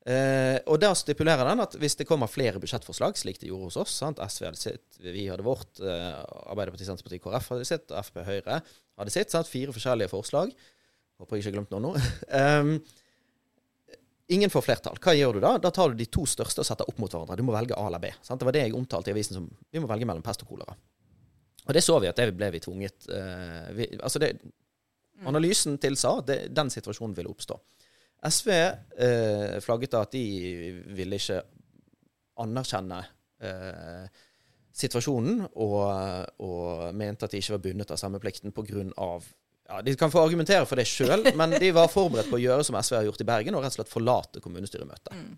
[0.05, 3.79] Eh, og da stipulerer den at hvis det kommer flere budsjettforslag, slik det gjorde hos
[3.81, 4.19] oss sant?
[4.21, 6.19] SV hadde sitt, vi hadde vårt, eh,
[6.51, 9.33] Arbeiderpartiet, Senterpartiet, KrF hadde sitt, og Frp Høyre hadde sitt.
[9.33, 9.49] Sant?
[9.49, 10.53] Fire forskjellige forslag.
[11.21, 11.95] Håper jeg ikke har glemt noe nå.
[14.27, 14.97] ingen får flertall.
[15.01, 15.55] Hva gjør du da?
[15.61, 17.37] Da tar du de to største og setter opp mot hverandre.
[17.37, 18.11] Du må velge A eller B.
[18.25, 18.41] Sant?
[18.41, 20.75] Det var det jeg omtalte i avisen som vi må velge mellom pest og kolera.
[21.65, 24.35] Og det så vi at det ble vi tvunget uh, vi, Altså det,
[25.25, 27.55] Analysen tilsa at den situasjonen ville oppstå.
[28.27, 30.25] SV uh, flagget da at de
[30.97, 31.39] ville ikke
[32.43, 32.99] anerkjenne
[33.45, 34.23] uh,
[34.75, 35.77] situasjonen, og,
[36.43, 39.13] og, mente at de ikke var bundet av sammeplikten pga.
[39.65, 42.65] Ja, de kan få argumentere for det sjøl, men de var forberedt på å gjøre
[42.67, 45.13] som SV har gjort i Bergen, og rett og slett forlate kommunestyremøtet.
[45.15, 45.31] Mm.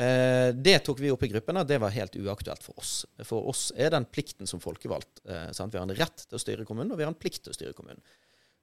[0.00, 2.94] Eh, det tok vi opp i gruppen, og det var helt uaktuelt for oss.
[3.26, 5.22] For oss er den plikten som folkevalgt.
[5.26, 7.54] Eh, vi har en rett til å styre kommunen, og vi har en plikt til
[7.54, 8.02] å styre kommunen.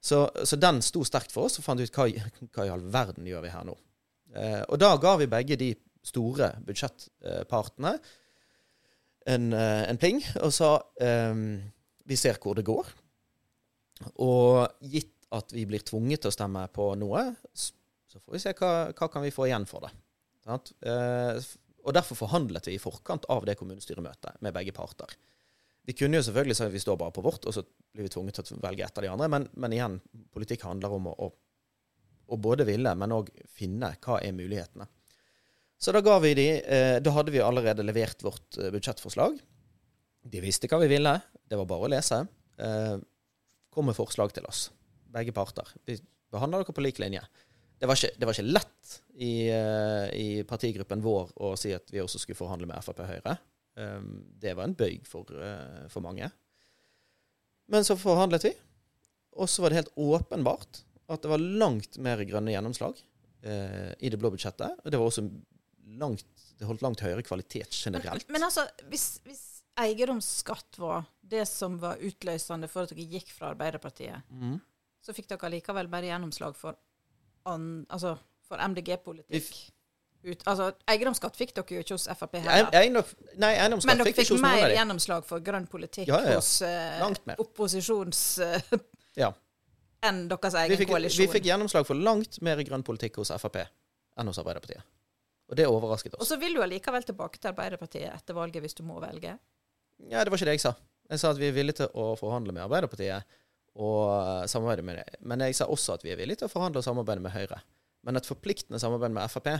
[0.00, 2.06] Så, så, den sto sterkt for oss, og fant ut hva,
[2.54, 3.76] hva i all verden gjør vi her nå.
[4.36, 5.72] Eh, og da ga vi begge de
[6.04, 7.96] store budsjettpartene
[9.28, 10.70] en, eh, en pling og sa
[11.04, 11.40] eh,
[12.08, 12.88] vi ser hvor det går.
[14.24, 18.54] Og gitt at vi blir tvunget til å stemme på noe, så får vi se
[18.56, 19.92] hva, hva kan vi få igjen for det.
[20.48, 21.40] Eh,
[21.84, 25.12] og Derfor forhandlet vi i forkant av det kommunestyremøtet med begge parter.
[25.88, 28.12] Vi kunne jo selvfølgelig sagt at vi står bare på vårt, og så blir vi
[28.12, 29.28] tvunget til å velge et av de andre.
[29.32, 29.94] Men, men igjen,
[30.36, 31.28] politikk handler om å, å,
[32.28, 34.88] å både ville, men òg finne hva er mulighetene.
[35.78, 39.38] Så da ga vi de eh, Da hadde vi allerede levert vårt eh, budsjettforslag.
[40.28, 41.12] De visste hva vi ville.
[41.46, 42.18] Det var bare å lese.
[42.58, 42.96] Eh,
[43.78, 44.68] kom med forslag til oss,
[45.14, 45.70] begge parter.
[45.86, 46.00] Vi
[46.34, 47.22] behandler dere på lik linje.
[47.78, 51.94] Det var ikke, det var ikke lett i, uh, i, partigruppen vår å si at
[51.94, 53.36] vi også skulle forhandle med Frp Høyre.
[53.78, 56.30] Ehm, det var en bøyg for, eh, for mange.
[57.68, 58.52] Men så forhandlet vi,
[59.38, 62.98] og så var det helt åpenbart at det var langt mer grønne gjennomslag
[63.42, 64.82] eh, i det blå budsjettet.
[64.82, 65.28] Og det var også
[66.00, 66.26] langt,
[66.58, 68.26] det holdt langt høyere kvalitet generelt.
[68.26, 73.32] Men, men altså, hvis, hvis, eiendomsskatt var det som var utløsende for at dere gikk
[73.34, 74.58] fra Arbeiderpartiet, mm.
[75.04, 76.78] så fikk dere likevel bare gjennomslag for,
[77.46, 78.16] altså,
[78.48, 79.58] for MDG-politikk?
[80.26, 82.70] ut Altså, eiendomsskatt fikk dere jo ikke hos Frp heller.
[82.76, 86.56] Eiendom, nei, eiendomsskatt Men dere fikk, fikk mer gjennomslag for grønn politikk ja, ja, hos
[86.66, 88.22] uh, opposisjons...
[88.42, 88.80] Uh,
[89.22, 89.32] ja.
[90.06, 91.24] enn deres egen vi fikk, koalisjon.
[91.24, 94.82] Vi fikk gjennomslag for langt mer grønn politikk hos Frp enn hos Arbeiderpartiet.
[95.48, 96.26] Og det overrasket oss.
[96.26, 99.38] Og så vil du allikevel tilbake til Arbeiderpartiet etter valget hvis du må velge?
[100.06, 100.74] Ja, det var ikke det jeg sa.
[101.08, 103.38] Jeg sa at vi er villige til å forhandle med Arbeiderpartiet
[103.78, 105.18] og samarbeide med det.
[105.26, 107.60] Men jeg sa også at vi er villige til å forhandle og samarbeide med Høyre.
[108.06, 109.50] Men et forpliktende samarbeid med Frp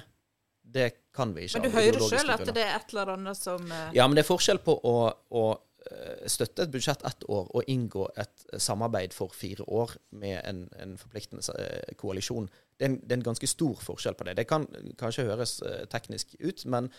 [0.69, 1.63] det kan vi ikke.
[1.63, 3.89] Men du hører sjøl at det er et eller annet som uh...
[3.97, 5.45] Ja, men det er forskjell på å, å
[5.89, 10.67] eh, støtte et budsjett ett år og inngå et samarbeid for fire år med en,
[10.77, 12.51] en forpliktende eh, koalisjon.
[12.77, 14.37] Det er, en, det er, en, ganske stor forskjell på det.
[14.43, 14.69] Det kan
[15.01, 15.57] kanskje høres
[15.95, 16.93] teknisk ut, men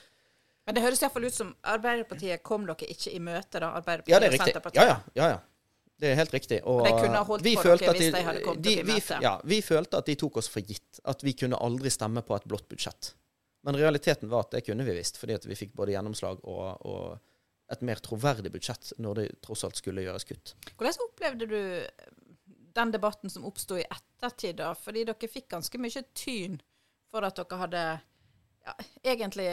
[0.70, 3.72] Men det høres iallfall ut som Arbeiderpartiet kom dere ikke i møte, da?
[3.80, 4.52] Arbeiderpartiet Ja, det er og riktig.
[4.52, 4.82] Senterpartiet.
[4.84, 4.98] Ja, ja.
[5.18, 5.40] ja, ja.
[6.00, 6.60] Det er helt riktig.
[6.70, 9.58] Og De kunne ha holdt på dere hvis de hadde kommet i vi, ja, vi
[9.66, 11.00] følte at de tok oss for gitt.
[11.10, 13.10] At vi kunne aldri stemme på et blått budsjett.
[13.66, 17.74] Men realiteten var at det kunne vi visst, fordi vi fikk både gjennomslag og, og
[17.74, 20.54] et mer troverdig budsjett når det tross alt skulle gjøres kutt.
[20.78, 21.60] Hvordan opplevde du
[22.78, 24.76] den debatten som oppsto i ettertid, da?
[24.78, 26.62] Fordi dere fikk ganske mye tyn
[27.10, 27.84] for at dere hadde
[28.70, 29.48] ja, egentlig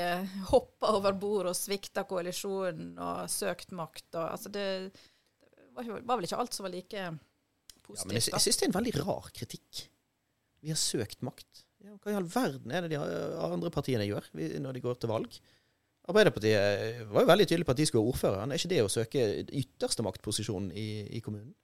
[0.50, 4.08] hoppa over bord og svikta koalisjonen og søkt makt.
[4.14, 7.84] Og, altså det, det var, var vel ikke alt som var like Ja, men jeg,
[7.86, 9.84] positivt, jeg syns det er en veldig rar kritikk.
[10.64, 11.66] Vi har søkt makt.
[11.86, 15.12] Ja, hva i all verden er det de andre partiene gjør når de går til
[15.12, 15.36] valg?
[16.06, 18.52] Arbeiderpartiet var jo veldig tydelig på at de skulle ha ordføreren.
[18.52, 21.54] Er ikke det å søke ytterste maktposisjonen i, i kommunen?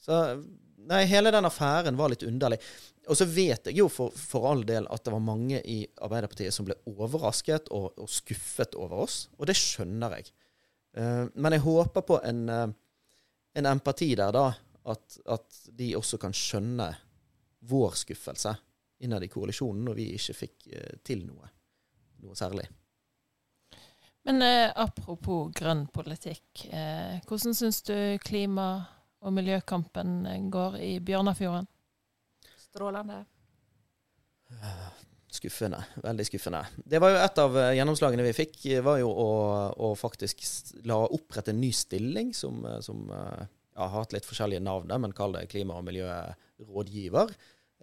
[0.00, 0.16] Så
[0.88, 2.60] nei, hele den affæren var litt underlig.
[3.08, 6.54] Og så vet jeg jo for, for all del at det var mange i Arbeiderpartiet
[6.54, 10.30] som ble overrasket og, og skuffet over oss, og det skjønner jeg.
[10.96, 12.68] Uh, men jeg håper på en, uh,
[13.58, 14.46] en empati der, da.
[14.84, 16.90] At, at de også kan skjønne
[17.64, 18.52] vår skuffelse
[19.00, 21.48] innad i koalisjonen når vi ikke fikk uh, til noe,
[22.24, 22.66] noe særlig.
[24.24, 26.62] Men apropos grønn politikk.
[27.28, 28.86] Hvordan syns du klima-
[29.20, 31.68] og miljøkampen går i Bjørnafjorden?
[32.74, 33.20] Strålende.
[35.30, 35.78] Skuffende.
[36.02, 36.64] Veldig skuffende.
[36.74, 39.28] Det var jo et av eh, gjennomslagene vi fikk, eh, var jo å,
[39.86, 40.42] å faktisk
[40.86, 44.90] la opprette en ny stilling som, eh, som eh, ja, har hatt litt forskjellige navn,
[44.90, 47.30] men kall det klima- og miljørådgiver.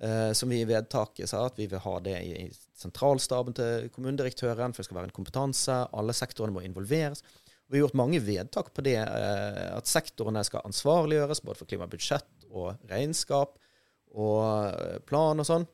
[0.02, 2.50] Eh, som vi i vedtaket sa at vi vil ha det i
[2.84, 5.80] sentralstaben til kommunedirektøren, for det skal være en kompetanse.
[5.96, 7.24] Alle sektorene må involveres.
[7.72, 12.50] Vi har gjort mange vedtak på det, eh, at sektorene skal ansvarliggjøres både for klimabudsjett
[12.52, 13.56] og regnskap
[14.18, 15.68] og eh, plan og sånn.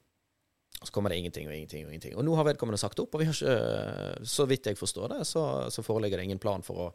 [0.78, 2.18] Og så kommer det ingenting og ingenting og ingenting.
[2.20, 5.16] Og nå har vedkommende sagt opp, og vi har ikke, eh, så vidt jeg forstår
[5.16, 6.90] det, så, så foreligger det ingen plan for å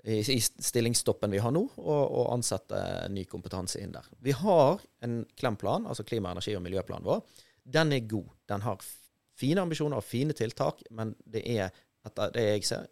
[0.00, 2.78] i, i stillingsstoppen vi har nå, å, ansette
[3.12, 4.06] ny kompetanse inn der.
[4.24, 7.20] Vi har en klemplan, altså klima-, energi- og miljøplanen vår.
[7.68, 8.30] Den er god.
[8.48, 8.80] Den har
[9.36, 11.68] fine ambisjoner og fine tiltak, men det er,
[12.06, 12.88] etter det jeg ser,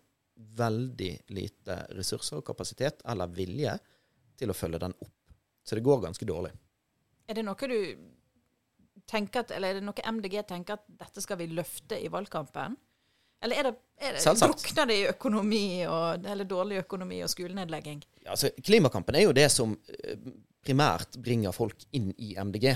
[0.58, 3.72] veldig lite ressurser og kapasitet eller vilje
[4.38, 5.16] til å følge den opp.
[5.66, 6.52] Så det går ganske dårlig.
[7.28, 7.78] Er det noe du
[9.08, 12.76] tenker at, eller er det noe MDG tenker at dette skal vi løfte i valgkampen?
[13.44, 18.00] Eller er det, er det drukner det i økonomi og, eller dårlig økonomi og skolenedlegging?
[18.24, 20.16] Ja, altså, klimakampen er jo det som eh,
[20.66, 22.72] primært bringer folk inn i MDG.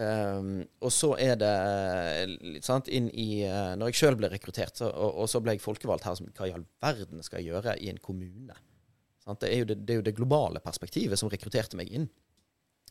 [0.00, 4.78] Um, og så er det eh, sant, inn i uh, Når jeg sjøl ble rekruttert,
[4.78, 7.50] så, og, og så ble jeg folkevalgt her, som hva i all verden skal jeg
[7.50, 8.56] gjøre i en kommune?
[9.20, 9.42] Sant?
[9.42, 12.08] Det, er jo det, det er jo det globale perspektivet som rekrutterte meg inn.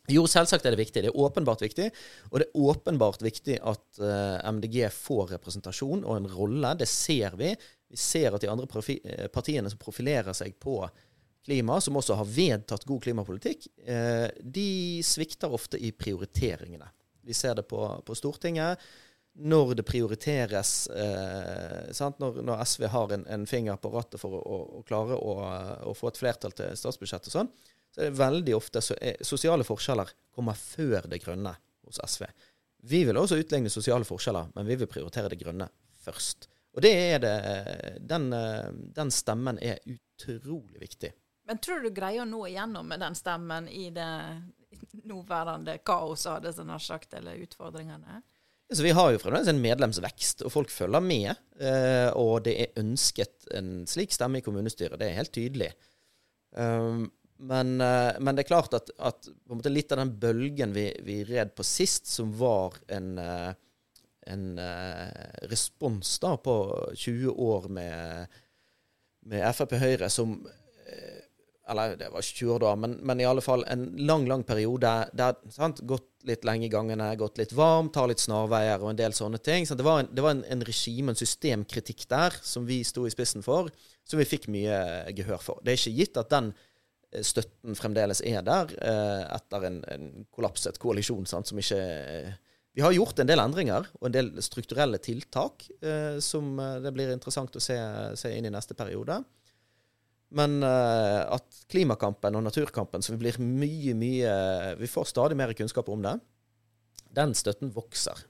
[0.09, 1.03] Jo, selvsagt er det viktig.
[1.03, 1.89] Det er åpenbart viktig.
[2.31, 6.73] Og det er åpenbart viktig at eh, MDG får representasjon og en rolle.
[6.79, 7.53] Det ser vi.
[7.89, 10.81] Vi ser at de andre eh, partiene som profilerer seg på
[11.45, 16.89] klima, som også har vedtatt god klimapolitikk, eh, de svikter ofte i prioriteringene.
[17.25, 18.81] Vi ser det på, på Stortinget.
[19.39, 20.89] Når det prioriteres?
[20.89, 25.35] Når, når SV har en, en finger på rattet for å, å, klare å,
[25.87, 27.51] å få et flertall til statsbudsjett og sånn,
[27.89, 31.55] så er det veldig ofte så er, sosiale forskjeller kommer før det grønne
[31.87, 32.27] hos SV.
[32.89, 35.67] Vi vil også utligne sosiale forskjeller, men vi vil prioritere det grønne
[36.05, 36.47] først.
[36.77, 37.33] Og det er det,
[38.07, 41.11] den, eh, den stemmen er utrolig viktig.
[41.49, 44.09] Men tror du du greier å nå igjennom med den stemmen i det
[45.09, 48.21] nåværende kaoset, hadde jeg nær sagt, eller utfordringene?
[48.69, 51.31] Så vi har jo fremdeles en medlemsvekst, og folk følger med.
[51.59, 54.99] eh, Og det er ønsket en slik stemme i kommunestyret.
[54.99, 55.71] Det er helt tydelig.
[57.39, 59.29] Men, eh, men det er klart at, at
[59.71, 63.51] litt av den bølgen vi, vi red på sist, som var en, eh,
[64.27, 66.55] en eh, respons da på
[66.99, 68.41] 20 år med,
[69.31, 70.41] med Frp Høyre, som
[71.69, 74.41] Eller det var ikke 20 år da, men, men i alle fall en lang, lang
[74.43, 78.89] periode der sant, gått litt lenge i gangene, gått litt varmt, tar litt snarveier og
[78.89, 79.67] en del sånne ting.
[79.69, 83.13] Så det var en, det en, en regime, en systemkritikk der, som vi sto i
[83.13, 83.69] spissen for,
[84.01, 84.81] som vi fikk mye
[85.13, 85.61] gehør for.
[85.61, 86.49] Det er ikke gitt at den
[87.25, 92.37] støtten fremdeles er der eh, etter en, en kollapset koalisjon sant, som ikke eh,
[92.77, 96.93] Vi har gjort en del endringer og en del strukturelle tiltak eh, som eh, det
[96.93, 97.77] blir interessant å se,
[98.15, 99.17] se inn i neste periode.
[100.37, 105.55] Men eh, at klimakampen og naturkampen, som vi blir mye, mye Vi får stadig mer
[105.57, 106.19] kunnskap om det.
[107.09, 108.21] Den støtten vokser.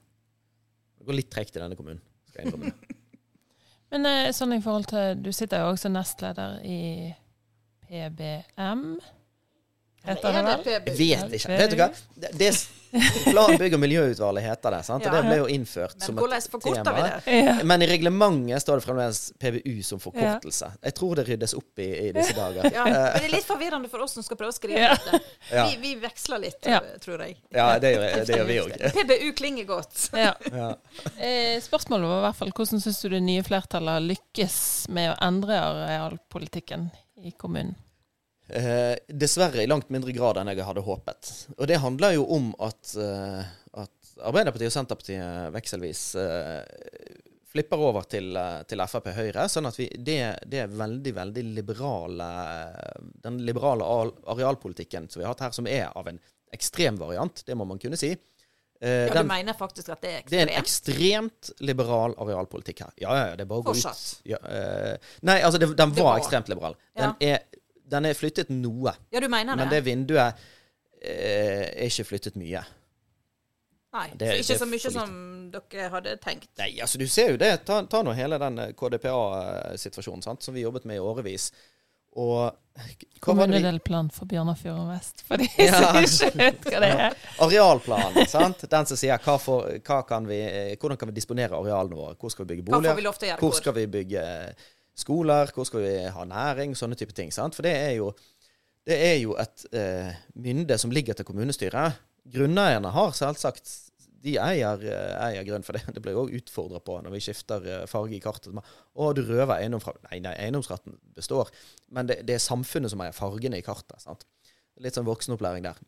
[0.96, 2.72] Det går litt tregt i denne kommunen, skal jeg innrømme.
[3.92, 7.10] Men sånn i forhold til Du sitter jo også nestleder i
[7.90, 9.00] PBM.
[10.04, 10.68] Heter det vel?
[10.72, 11.56] Jeg vet ikke.
[11.58, 11.88] Vet du hva?
[12.16, 12.52] Det, det,
[13.30, 14.78] Plan, bygg og miljøutvalget heter det.
[14.86, 15.04] sant?
[15.06, 16.94] Og det ble jo innført Men som et tema.
[17.04, 17.34] det?
[17.36, 17.52] Ja.
[17.68, 20.70] Men i reglementet står det fremdeles PBU som forkortelse.
[20.88, 22.66] Jeg tror det ryddes opp i, i disse dager.
[22.74, 24.94] Ja, men det er litt forvirrende for oss som skal prøve å skrive Ja.
[24.96, 25.20] dette.
[25.50, 25.64] Ja.
[25.70, 26.80] Vi, vi veksler litt, Ja.
[27.02, 27.36] tror jeg.
[27.54, 28.74] Ja, det gjør, det gjør vi òg.
[28.96, 30.08] PBU klinger godt.
[30.16, 30.32] Ja.
[30.50, 30.72] Ja.
[31.18, 34.58] Eh, spørsmålet var i hvert fall hvordan syns du det nye flertallet lykkes
[34.94, 36.88] med å endre arealpolitikken
[37.24, 37.74] i kommunen?
[38.50, 41.30] Eh, dessverre i langt mindre grad enn jeg hadde håpet.
[41.56, 46.64] Og det handler jo om at, eh, at Arbeiderpartiet og Senterpartiet vekselvis eh,
[47.50, 50.18] flipper over til, eh, til Frp Høyre, sånn at vi, det,
[50.50, 52.28] det er veldig, veldig liberale
[53.22, 56.18] Den liberale arealpolitikken som vi har hatt her, som er av en
[56.50, 58.16] ekstrem variant, det må man kunne si.
[58.82, 60.30] Eh, Ja, den- du mener faktisk at det er ekstremt?
[60.30, 61.50] det er en ekstremt?
[61.60, 62.92] liberal arealpolitikk her.
[62.96, 64.20] Ja, ja, ja, det er bare å gå ut.
[64.24, 66.20] Ja, uh, nei, altså, det, den Det var var.
[66.22, 66.76] ekstremt liberal.
[66.96, 67.12] Ja.
[67.12, 67.38] Den, er,
[67.90, 69.82] den er flyttet noe, Ja, du mener men det?
[69.82, 72.64] det vinduet uh, er ikke flyttet mye.
[73.92, 76.48] Nei, det- så ikke så mye som dere hadde tenkt.
[76.58, 77.64] Nei, altså, du ser jo det.
[77.66, 81.50] Ta, ta nå hele den KDPA-situasjonen, sant, som vi jobbet med i årevis.
[82.18, 82.56] Og
[83.20, 85.76] Kommunedelplan for Bjørnafjorden vest, for de Ja.
[85.76, 87.16] som ikke vet hva det er.
[87.44, 88.64] Arealplanen, sant?
[88.72, 92.16] Den som sier hva for, hva kan vi, eh, hvordan kan vi disponere arealene våre?
[92.16, 92.96] Hvor skal vi bygge Hva får boliger?
[93.02, 93.40] vi lov til å gjøre?
[93.44, 94.24] Hvor skal vi bygge
[95.04, 95.52] skoler?
[95.54, 96.72] Hvor skal vi ha næring?
[96.78, 97.30] Sånne type ting.
[97.36, 97.54] sant?
[97.58, 98.10] For det er jo,
[98.88, 102.00] det er jo et eh, mynde som ligger til kommunestyret.
[102.30, 103.68] Grunneierne har selvsagt
[104.20, 105.82] de eier, eh, eier grønn, for det.
[105.96, 108.52] Det blir jo òg utfordra på når vi skifter eh, farge i kartet.
[108.56, 111.48] Å, du røver eiendom fra Nei, nei, eiendomsretten består.
[111.88, 113.96] Men det, det er samfunnet som eier fargene i kartet.
[114.04, 114.26] sant?
[114.80, 115.80] Litt sånn voksenopplæring der.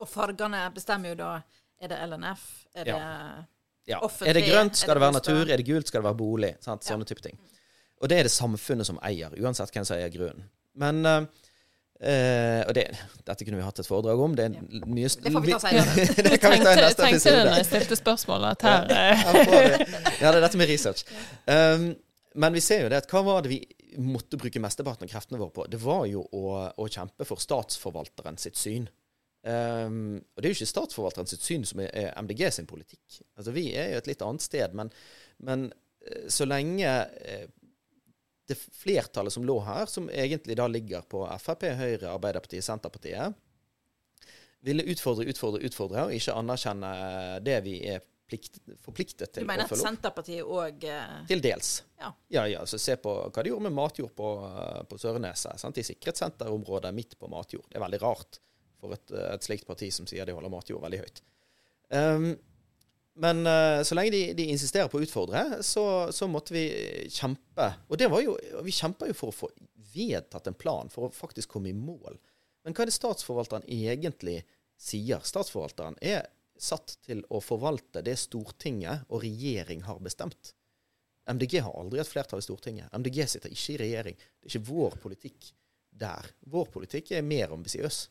[0.00, 1.30] Og fargene bestemmer jo da
[1.80, 2.44] Er det LNF?
[2.76, 2.98] Er det
[3.88, 3.98] Ja.
[4.04, 5.40] Offentlig, Er det grønt, skal det det være natur.
[5.50, 6.50] Er det gult, skal det være bolig.
[6.60, 6.84] Sant?
[6.84, 7.38] Sånne type ting.
[8.00, 10.44] Og det er det samfunnet som eier, uansett hvem som eier grunnen.
[10.80, 11.24] Men eh,
[12.02, 12.86] eh, Og det,
[13.26, 14.36] dette kunne vi hatt et foredrag om.
[14.36, 16.06] Det er mye Det får vi ta senere.
[16.30, 19.26] det kan vi ta i neste tenkte det når jeg stilte spørsmålet her eh,
[20.20, 21.04] Ja, det er dette med research.
[21.46, 21.92] Um,
[22.40, 23.60] men vi ser jo det at hva var det vi
[23.98, 25.66] måtte bruke mesteparten av kreftene våre på?
[25.70, 26.44] Det var jo å,
[26.78, 28.86] å kjempe for statsforvalteren sitt syn.
[29.40, 33.22] Um, og det er jo ikke statsforvalteren sitt syn som er, er MDG sin politikk.
[33.38, 34.92] Altså Vi er jo et litt annet sted, men,
[35.42, 35.70] men
[36.04, 36.92] eh, så lenge
[38.50, 43.38] det flertallet som lå her, som egentlig da ligger på Frp, Høyre, Arbeiderpartiet, Senterpartiet,
[44.66, 46.90] ville utfordre, utfordre, utfordre, og ikke anerkjenne
[47.46, 49.46] det vi er plikt, forpliktet til å følge opp.
[49.46, 49.82] Du mener at.
[49.82, 50.84] Senterpartiet òg
[51.30, 51.72] Til dels.
[52.00, 52.12] Ja.
[52.36, 55.00] ja, ja, så Se på hva de gjorde med matjord på, eh, på?
[55.00, 57.66] De sikret senterområdet midt på matjord.
[57.70, 58.40] Det er veldig rart
[58.80, 61.22] for et, eh, et slikt parti som sier de holder matjord veldig høyt.
[61.90, 62.30] Um,
[63.18, 66.64] men uh, så lenge de, de insisterer på å utfordre, så, så måtte vi
[67.10, 67.66] kjempe.
[67.90, 69.50] Og det var jo, vi kjempa jo for å få
[69.94, 72.20] vedtatt en plan, for å faktisk komme i mål.
[72.64, 74.40] Men hva er det statsforvalteren egentlig
[74.80, 75.24] sier?
[75.26, 76.28] Statsforvalteren er
[76.60, 80.54] satt til å forvalte det Stortinget og regjering har bestemt.
[81.30, 82.90] MDG har aldri hatt flertall i Stortinget.
[82.96, 84.16] MDG sitter ikke i regjering.
[84.18, 85.50] Det er ikke vår politikk
[86.00, 86.30] der.
[86.52, 88.02] Vår politikk er mer ambisiøs.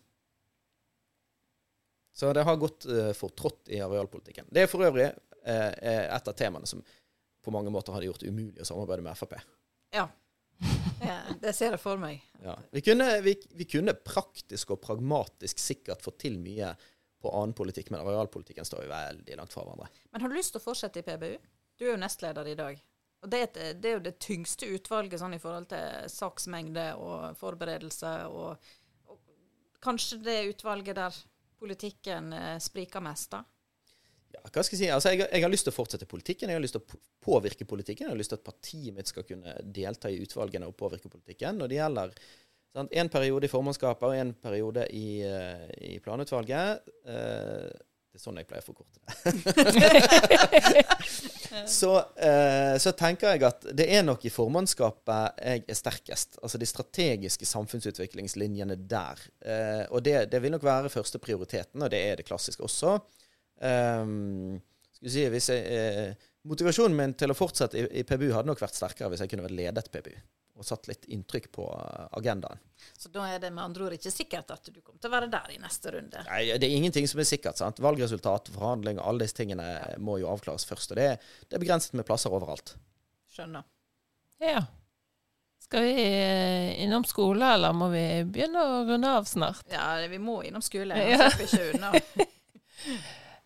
[2.15, 4.49] Så det har gått uh, for trått i arealpolitikken.
[4.49, 6.83] Det er for øvrig uh, et av temaene som
[7.45, 9.37] på mange måter hadde gjort det umulig å samarbeide med Frp.
[9.95, 10.09] Ja.
[10.99, 12.23] Ja, Det ser jeg for meg.
[12.43, 12.57] Ja.
[12.75, 16.73] Vi, kunne, vi, vi kunne praktisk og pragmatisk sikkert fått til mye
[17.19, 19.89] på annen politikk, men arealpolitikken står jo veldig langt fra hverandre.
[20.11, 21.33] Men har du lyst til å fortsette i PBU?
[21.79, 22.79] Du er jo nestleder i dag.
[23.19, 26.85] Og det er, et, det er jo det tyngste utvalget sånn i forhold til saksmengde
[26.99, 28.13] og forberedelse.
[28.31, 28.71] Og,
[29.11, 29.19] og
[29.83, 31.19] kanskje det utvalget der
[31.59, 33.43] politikken eh, spriker mest, da?
[34.29, 34.89] Ja, hva skal jeg si?
[34.93, 36.51] Altså, jeg, jeg har lyst til å fortsette politikken.
[36.51, 38.07] Jeg har lyst til å påvirke politikken.
[38.07, 41.57] Jeg har lyst til at partiet mitt skal kunne delta i utvalgene og påvirke politikken.
[41.57, 42.13] Når det gjelder
[42.77, 47.69] sant, en periode i formannskapet og en periode i, eh, i planutvalget eh,
[48.19, 49.11] Det er sånn jeg pleier å forkorte det.
[51.79, 56.35] så, eh, så tenker jeg at det er nok i formannskapet jeg er sterkest.
[56.43, 59.23] Altså de strategiske samfunnsutviklingslinjene der.
[59.39, 62.97] Eh, og det, det vil nok være første prioriteten, og det er det klassiske også.
[63.63, 64.59] Um,
[64.99, 68.59] skal si, hvis jeg, eh, motivasjonen min til å fortsette i, i PBU hadde nok
[68.59, 70.19] vært sterkere hvis jeg kunne vært ledet PBU
[70.59, 72.59] og satt litt inntrykk på eh, agendaen.
[72.99, 75.29] Så da er det med andre ord ikke sikkert at du kommer til å være
[75.31, 76.21] der i neste runde.
[76.27, 77.57] Nei, Det er ingenting som er sikkert.
[77.59, 77.79] sant?
[77.83, 79.69] Valgresultat, forhandling og alle disse tingene
[80.03, 80.91] må jo avklares først.
[80.93, 81.07] Og det,
[81.47, 82.75] det er begrenset med plasser overalt.
[83.33, 83.63] Skjønner.
[84.43, 84.61] Ja.
[85.63, 89.65] Skal vi eh, innom skole, eller må vi begynne å runde av snart?
[89.69, 90.95] Ja, vi må innom skole.
[90.97, 91.17] Ja.
[91.19, 91.29] Ja.
[91.33, 91.91] Slipper ikke unna.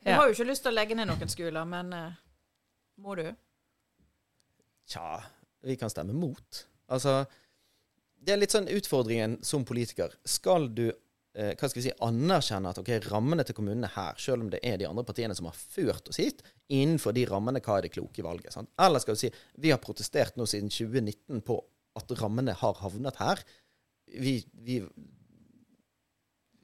[0.04, 0.18] Vi Ja.
[0.20, 2.16] har jo ikke lyst til å legge ned noen skoler, men eh,
[3.00, 3.24] må du?
[4.92, 5.22] Tja,
[5.64, 6.60] vi kan stemme mot.
[6.94, 7.24] Altså,
[8.24, 10.14] det er litt sånn utfordringen som politiker.
[10.30, 14.46] Skal du eh, hva skal vi si, anerkjenne at ok, rammene til kommunene her, selv
[14.46, 17.80] om det er de andre partiene som har ført oss hit, innenfor de rammene, hva
[17.80, 18.54] er det kloke valget?
[18.56, 18.72] Sant?
[18.82, 19.34] Eller skal vi si,
[19.66, 21.60] vi har protestert nå siden 2019 på
[22.00, 23.42] at rammene har havnet her.
[24.14, 24.80] Vi, vi,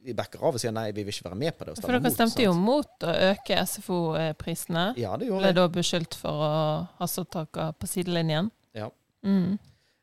[0.06, 1.76] vi backer av og sier nei, vi vil ikke være med på det.
[1.80, 4.86] For dere mot, stemte jo mot å øke SFO-prisene.
[5.02, 6.54] Ja, det gjorde Ble da beskyldt for å
[7.00, 8.50] ha ståttaker på sidelinjen.
[8.78, 8.90] Ja.
[9.26, 9.58] Mm.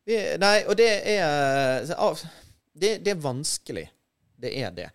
[0.07, 1.83] Nei, og det er
[2.77, 3.87] det, det er vanskelig.
[4.37, 4.91] Det er det.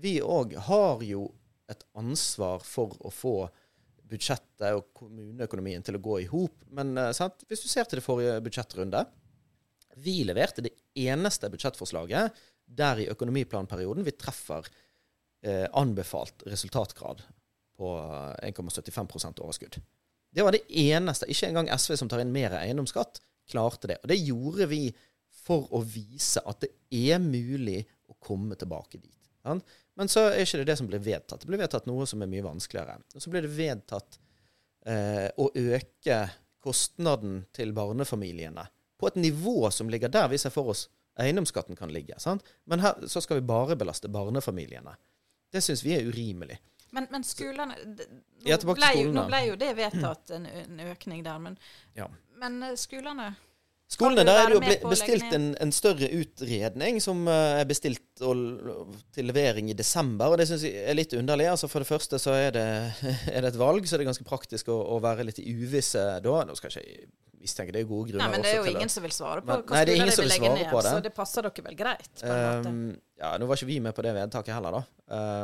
[0.00, 1.28] Vi òg har jo
[1.70, 3.36] et ansvar for å få
[4.06, 6.64] budsjettet og kommuneøkonomien til å gå i hop.
[6.78, 7.44] Men eh, sant?
[7.48, 9.02] hvis du ser til det forrige budsjettrunde
[10.04, 14.66] Vi leverte det eneste budsjettforslaget der i økonomiplanperioden vi treffer
[15.42, 17.22] eh, anbefalt resultatgrad
[17.76, 17.92] på
[18.42, 19.78] eh, 1,75 overskudd.
[20.36, 21.28] Det var det eneste.
[21.30, 23.20] Ikke engang SV, som tar inn mer eiendomsskatt,
[23.50, 23.98] klarte det.
[24.02, 24.80] Og det gjorde vi
[25.46, 26.72] for å vise at det
[27.12, 29.12] er mulig å komme tilbake dit.
[29.46, 29.54] Ja?
[29.96, 31.40] Men så er ikke det det som blir vedtatt.
[31.44, 32.98] Det blir vedtatt noe som er mye vanskeligere.
[33.14, 34.18] Og så blir det vedtatt
[34.86, 36.18] eh, å øke
[36.66, 38.66] kostnaden til barnefamiliene
[38.98, 40.86] på et nivå som ligger der vi ser for oss
[41.20, 42.18] eiendomsskatten kan ligge.
[42.20, 42.42] sant?
[42.68, 44.96] Men her så skal vi bare belaste barnefamiliene.
[45.52, 46.58] Det syns vi er urimelig.
[46.92, 48.04] Men, men skolene nå,
[48.46, 51.38] Ja, ble, jo- nå ble jo det vedtatt, en, en økning der.
[51.42, 51.56] Men,
[51.96, 52.08] Ja.
[52.40, 53.34] Men eh, skolene
[53.86, 58.40] Skolene, der er det jo bestilt en, en større utredning som eh, er bestilt og,
[59.14, 60.32] til levering i desember.
[60.34, 61.46] og Det syns jeg er litt underlig.
[61.52, 62.66] altså For det første så er det,
[63.34, 66.02] er det et valg, så er det ganske praktisk å, å være litt i uvisse
[66.24, 66.34] da.
[66.48, 67.14] Nå skal jeg ikke
[67.46, 68.94] mistenke det er gode grunner Nei, men det er jo ingen det.
[68.96, 70.70] som vil svare på hva nei, det er ingen som vil svare ned.
[70.72, 70.92] på det.
[70.96, 72.72] Så det passer dere vel greit, på en måte.
[72.74, 74.86] Um, ja, Nå var ikke vi med på det vedtaket heller, da.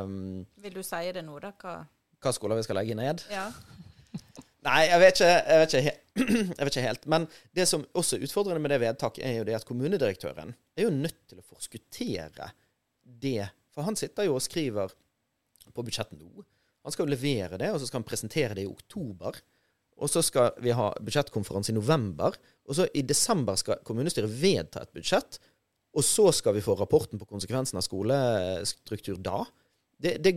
[0.03, 0.17] Um,
[0.65, 1.55] Vil du si det nå, da?
[1.63, 1.77] Hva?
[2.23, 3.23] hva skoler vi skal legge ned.
[3.31, 3.49] Ja.
[4.63, 5.95] Nei, jeg vet, ikke, jeg, vet ikke,
[6.59, 7.07] jeg vet ikke helt.
[7.11, 7.25] Men
[7.59, 10.93] det som også er utfordrende med det vedtaket, er jo det at kommunedirektøren er jo
[10.95, 12.53] nødt til å forskuttere
[13.03, 13.49] det.
[13.75, 14.95] For han sitter jo og skriver
[15.73, 16.45] på budsjettet nå.
[16.83, 19.39] Han skal jo levere det, og så skal han presentere det i oktober.
[20.03, 22.37] Og så skal vi ha budsjettkonferanse i november.
[22.67, 25.39] Og så i desember skal kommunestyret vedta et budsjett.
[25.93, 29.43] Og så skal vi få rapporten på konsekvensen av skolestruktur da.
[30.03, 30.33] Det, det,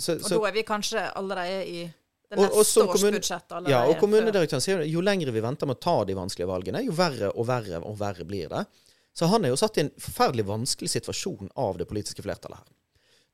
[0.00, 1.82] så, Og da er vi kanskje allerede i
[2.30, 3.70] det Og- og neste års kommun- budsjett allerede.
[3.70, 6.92] ja, og kommunedirektøren sier jo lenger vi venter med å ta de vanskelige valgene, jo
[6.92, 8.66] verre og verre og verre blir det.
[9.14, 12.68] Så han er jo satt i en forferdelig vanskelig situasjon av det politiske flertallet her.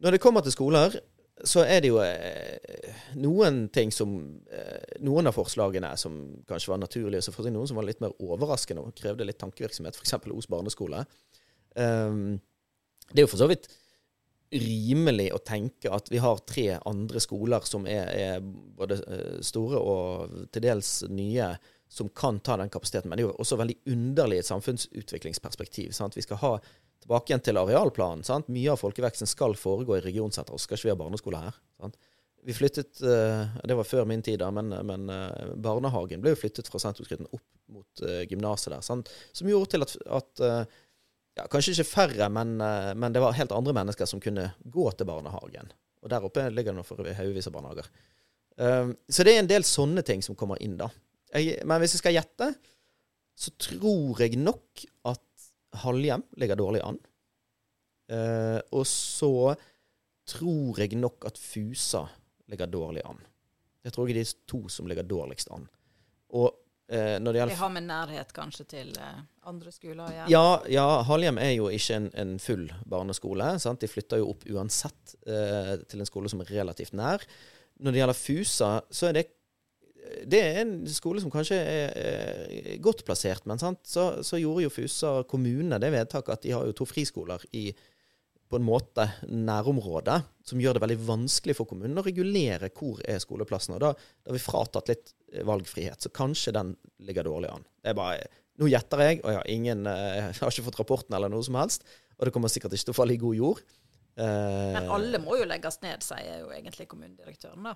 [0.00, 1.00] Når det kommer til skoler,
[1.42, 6.78] så er det jo eh, noen ting som eh, Noen av forslagene som kanskje var
[6.78, 10.14] naturlige, så jeg noen som var litt mer overraskende og krevde litt tankevirksomhet, f.eks.
[10.30, 11.04] Os barneskole.
[11.74, 12.40] Um,
[13.10, 13.66] det er jo for så vidt
[14.60, 19.80] rimelig å tenke at vi har tre andre skoler som er, er både eh, store
[19.80, 21.52] og til dels nye,
[21.90, 23.10] som kan ta den kapasiteten.
[23.10, 25.92] Men det er jo også veldig underlig i et samfunnsutviklingsperspektiv.
[25.96, 26.16] Sant?
[26.18, 26.52] Vi skal ha
[27.02, 28.24] tilbake igjen til arealplanen.
[28.26, 28.50] Sant?
[28.52, 31.58] Mye av folkeveksten skal foregå i regionsenter, og skal ikke vi ha barneskole her.
[31.82, 31.98] Sant?
[32.44, 36.42] Vi flyttet, eh, Det var før min tid, da, men, men eh, barnehagen ble jo
[36.42, 38.82] flyttet fra sentrumskritten opp mot gymnaset der.
[38.84, 39.08] Sant?
[39.32, 40.42] Som gjorde til at, at
[41.38, 44.90] ja, Kanskje ikke færre, men, eh, men det var helt andre mennesker som kunne gå
[44.92, 45.72] til barnehagen.
[46.04, 47.88] Og der oppe ligger det for øvrig haugevis av barnehager.
[48.54, 50.86] Um, så det er en del sånne ting som kommer inn, da.
[51.34, 52.52] Men hvis jeg skal gjette,
[53.34, 55.20] så tror jeg nok at
[55.82, 57.00] Halhjem ligger dårlig an.
[58.12, 59.54] Eh, og så
[60.28, 62.04] tror jeg nok at Fusa
[62.52, 63.18] ligger dårlig an.
[63.84, 65.66] Jeg tror jeg de to som ligger dårligst an.
[66.36, 66.52] Og
[66.88, 70.30] eh, det Det har med nærhet kanskje til eh, andre skoler å gjøre.
[70.32, 73.54] ja, ja, Halhjem er jo ikke en, en full barneskole.
[73.62, 73.80] Sant?
[73.80, 77.24] De flytter jo opp uansett eh, til en skole som er relativt nær.
[77.80, 79.30] Når det gjelder Fusa, så er det
[80.28, 83.80] det er en skole som kanskje er, er godt plassert, men sant?
[83.88, 87.70] Så, så gjorde jo Fusa kommune det vedtaket at de har jo to friskoler i
[88.50, 93.22] på en måte nærområdet, som gjør det veldig vanskelig for kommunen å regulere hvor er
[93.22, 93.74] skoleplassen.
[93.76, 96.74] Og da, da har vi fratatt litt eh, valgfrihet, så kanskje den
[97.04, 97.64] ligger dårlig an.
[97.82, 98.26] Det er bare,
[98.60, 101.42] Nå gjetter jeg, og jeg har, ingen, eh, jeg har ikke fått rapporten eller noe
[101.42, 103.64] som helst, og det kommer sikkert ikke til å falle i god jord.
[104.14, 107.74] Eh, Men alle må jo legges ned, sier jo egentlig kommunedirektøren, da.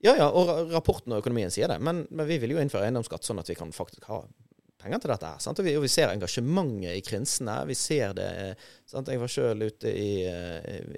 [0.00, 1.76] Ja, ja, og rapporten og økonomien sier det.
[1.84, 4.22] Men, men vi vil jo innføre eiendomsskatt sånn at vi kan faktisk ha
[4.80, 5.30] penger til dette.
[5.44, 5.58] Sant?
[5.60, 7.56] Og, vi, og vi ser engasjementet i krinsene.
[7.68, 8.30] Vi ser det
[8.88, 9.10] sant?
[9.12, 10.12] Jeg var sjøl ute i,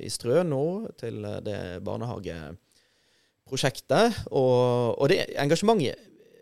[0.03, 0.65] i Strø nå
[1.01, 1.17] til
[1.47, 4.09] det barnehageprosjektet.
[4.31, 4.59] Og,
[4.97, 5.95] og det engasjementet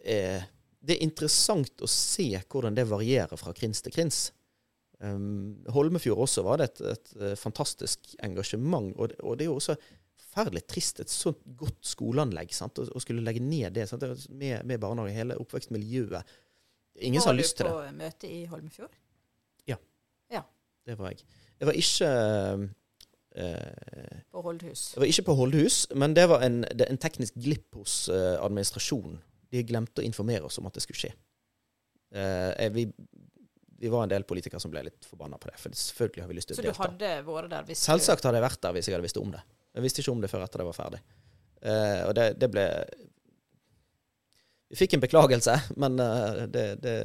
[0.05, 0.35] er,
[0.81, 4.19] Det er interessant å se hvordan det varierer fra krins til krins.
[5.01, 8.93] Um, Holmefjord også var det et, et, eh, fantastisk engasjement.
[9.01, 9.77] Og, og det er jo også
[10.21, 12.79] forferdelig trist, et så godt skoleanlegg, sant?
[12.79, 14.05] Å, skulle legge ned det sant?
[14.29, 16.37] Med, med barnehage, hele oppvekstmiljøet.
[17.01, 17.73] Ingen som har lyst til det.
[17.75, 18.97] Var du på møte i Holmefjord?
[20.91, 21.25] Det var jeg.
[21.61, 22.11] Jeg var ikke
[23.37, 24.85] eh, På Holdhus.
[24.95, 28.37] Jeg var ikke på Holdhus, men det var en, det, en teknisk glipp hos eh,
[28.41, 29.21] administrasjonen.
[29.51, 31.13] De glemte å informere oss om at det skulle skje.
[32.15, 32.87] Eh, eh, vi,
[33.81, 36.39] vi var en del politikere som ble litt forbanna på det, for selvfølgelig har vi
[36.39, 36.75] lyst til å delta.
[36.75, 39.21] Så du hadde vært der hvis Selvsagt hadde jeg vært der hvis jeg hadde visst
[39.21, 39.45] om det.
[39.77, 41.03] Jeg visste ikke om det før etter det var ferdig.
[41.61, 42.67] Eh, og det, det ble
[44.71, 46.97] Vi fikk en beklagelse, men eh, det, det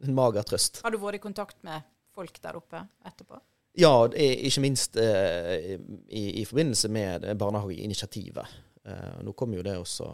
[0.00, 0.80] En mager trøst.
[0.84, 1.84] Har du vært i kontakt med
[2.16, 3.36] folk der oppe etterpå?
[3.76, 5.76] Ja, ikke minst eh,
[6.08, 8.56] i, i forbindelse med barnehageinitiativet.
[8.88, 10.08] Eh, nå kommer jo det også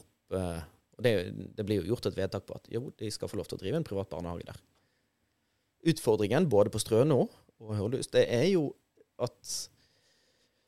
[0.00, 0.34] opp
[0.96, 1.12] og det,
[1.56, 3.60] det blir jo gjort et vedtak på at jo, de skal få lov til å
[3.60, 4.60] drive en privat barnehage der.
[5.92, 7.26] Utfordringen både på Strøno
[7.60, 8.70] og Hørdhus, det er jo
[9.22, 9.56] at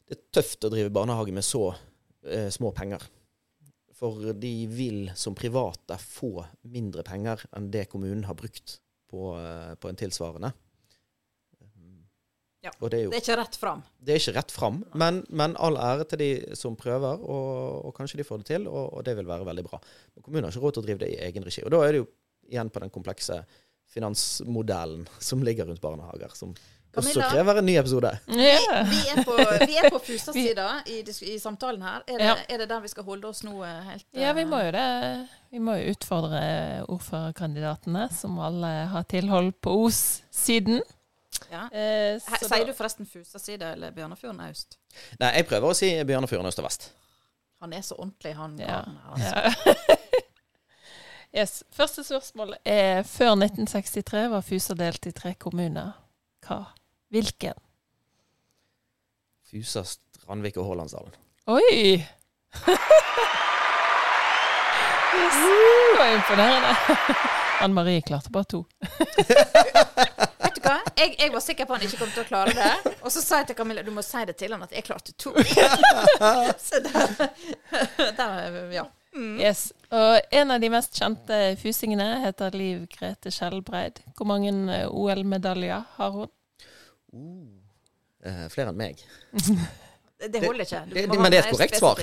[0.09, 1.71] det er tøft å drive barnehage med så
[2.29, 3.03] eh, små penger.
[3.99, 8.79] For de vil som private få mindre penger enn det kommunen har brukt
[9.11, 10.53] på, eh, på en tilsvarende.
[12.65, 12.73] Ja.
[12.89, 13.83] Det er jo Det er ikke rett fram.
[14.03, 17.95] det er ikke rett fram, men, men all ære til de som prøver, og, og
[17.95, 19.79] kanskje de får det til, og, og det vil være veldig bra.
[20.15, 21.63] Men kommunen har ikke råd til å drive det i egen regi.
[21.63, 22.09] Og da er det jo
[22.49, 23.39] igjen på den komplekse
[23.89, 26.53] finansmodellen som ligger rundt barnehager, som
[26.97, 28.11] også så krever en ny episode.
[28.29, 28.89] Yeah.
[28.91, 29.35] Vi er på,
[29.67, 31.01] vi er på Fustad-sida i,
[31.35, 32.03] i samtalen her.
[32.09, 32.35] Er det, Ja.
[32.49, 34.71] er det der vi skal holde oss nå eh, helt eh, ja, vi må jo
[34.73, 35.29] det.
[35.51, 36.41] Vi må jo utfordre
[36.89, 40.81] ordførerkandidatene, som alle har tilhold på Os-siden.
[41.53, 41.69] ja.
[41.73, 44.79] Eh, så Sier du forresten Fustad-side eller Bjørnafjorden øst?
[45.21, 46.91] Nei, jeg prøver å si Bjørnefjorden øst og vest.
[47.61, 48.67] Han er så ordentlig, han Ja.
[48.67, 48.85] her.
[49.13, 49.77] Altså.
[49.77, 49.97] Ja.
[51.43, 51.63] yes.
[51.75, 55.93] Første spørsmål er før 1963 var Fusa delt i tre kommuner.
[56.47, 56.65] Hva?
[57.09, 57.55] Hvilken?
[59.51, 61.15] Fusa, Strandvik og Hålandsdalen.
[61.49, 62.05] Oi!
[65.17, 65.39] yes.
[65.93, 66.77] Det var imponerende.
[67.61, 68.65] Anne Marie klarte bare to.
[68.79, 70.77] Vet du hva?
[70.97, 72.93] Jeg, jeg var sikker på han ikke kom til å klare det.
[73.01, 75.17] Og så sa jeg til Camilla du må si det til han at jeg klarte
[75.19, 75.33] to.
[76.69, 77.09] så der,
[78.21, 78.87] der Ja.
[79.17, 79.39] Mm.
[79.41, 79.73] Yes.
[79.91, 84.03] Og en av de mest kjente fusingene heter Liv Grete Skjelbreid.
[84.15, 86.29] Hvor mange eh, OL-medaljer har hun?
[87.15, 89.05] Eh, flere enn meg.
[90.19, 90.79] Det, det holder ikke.
[90.91, 92.01] Det, det, men det er et korrekt svar.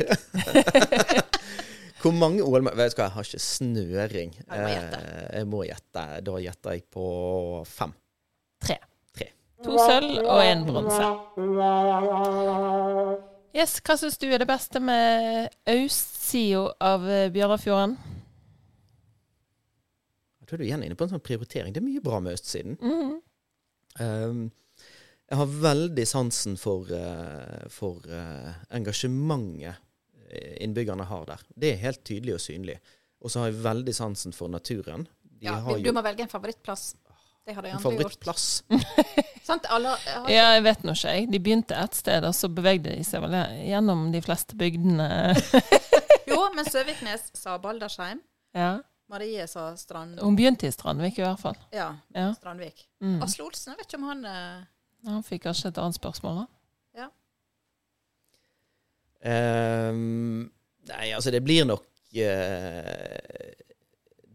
[2.00, 4.30] Hvor mange OL Vet du hva, jeg har ikke snøring.
[4.40, 5.00] Jeg må gjette.
[5.02, 6.04] Eh, jeg må gjette.
[6.24, 7.08] Da gjetter jeg på
[7.68, 7.92] fem.
[8.64, 8.78] Tre.
[9.20, 9.28] Tre.
[9.68, 11.12] To sølv og én bronse.
[13.56, 18.00] Yes, hva syns du er det beste med østsida av eh, Bjørnafjorden?
[20.40, 21.76] Jeg tror du er igjen inne på en sånn prioritering.
[21.76, 22.80] Det er mye bra med østsiden.
[22.80, 23.18] Mhm.
[24.00, 24.46] Um,
[25.30, 29.76] jeg har veldig sansen for, eh, for eh, engasjementet
[30.30, 31.42] eh, innbyggerne har der.
[31.56, 32.78] Det er helt tydelig og synlig.
[33.26, 35.08] Og så har jeg veldig sansen for naturen.
[35.24, 36.96] De Ja, har du jo må velge en favorittplass.
[37.46, 37.94] Det har de andre gjort.
[37.94, 38.64] favorittplass.
[39.46, 39.66] Sant?
[39.70, 41.12] Alle har, Ja, jeg vet nå ikke.
[41.14, 41.28] jeg.
[41.32, 43.36] De begynte et sted, og så bevegde de seg vel
[43.68, 45.10] gjennom de fleste bygdene.
[46.26, 48.20] Jo, men Søviknes sa Baldersheim.
[48.58, 48.80] ja.
[49.08, 50.24] Marie sa Strandvik.
[50.26, 51.58] Hun begynte i Strandvik i hvert fall.
[51.72, 52.32] Ja, Ja.
[52.34, 52.88] Strandvik.
[53.06, 53.20] Mm.
[53.22, 54.24] Asle Olsen, jeg vet ikke om han
[55.06, 56.52] Han fikk kanskje et annet spørsmål, da.
[59.26, 60.46] Ehm,
[60.92, 63.54] nei, altså det blir nok uh,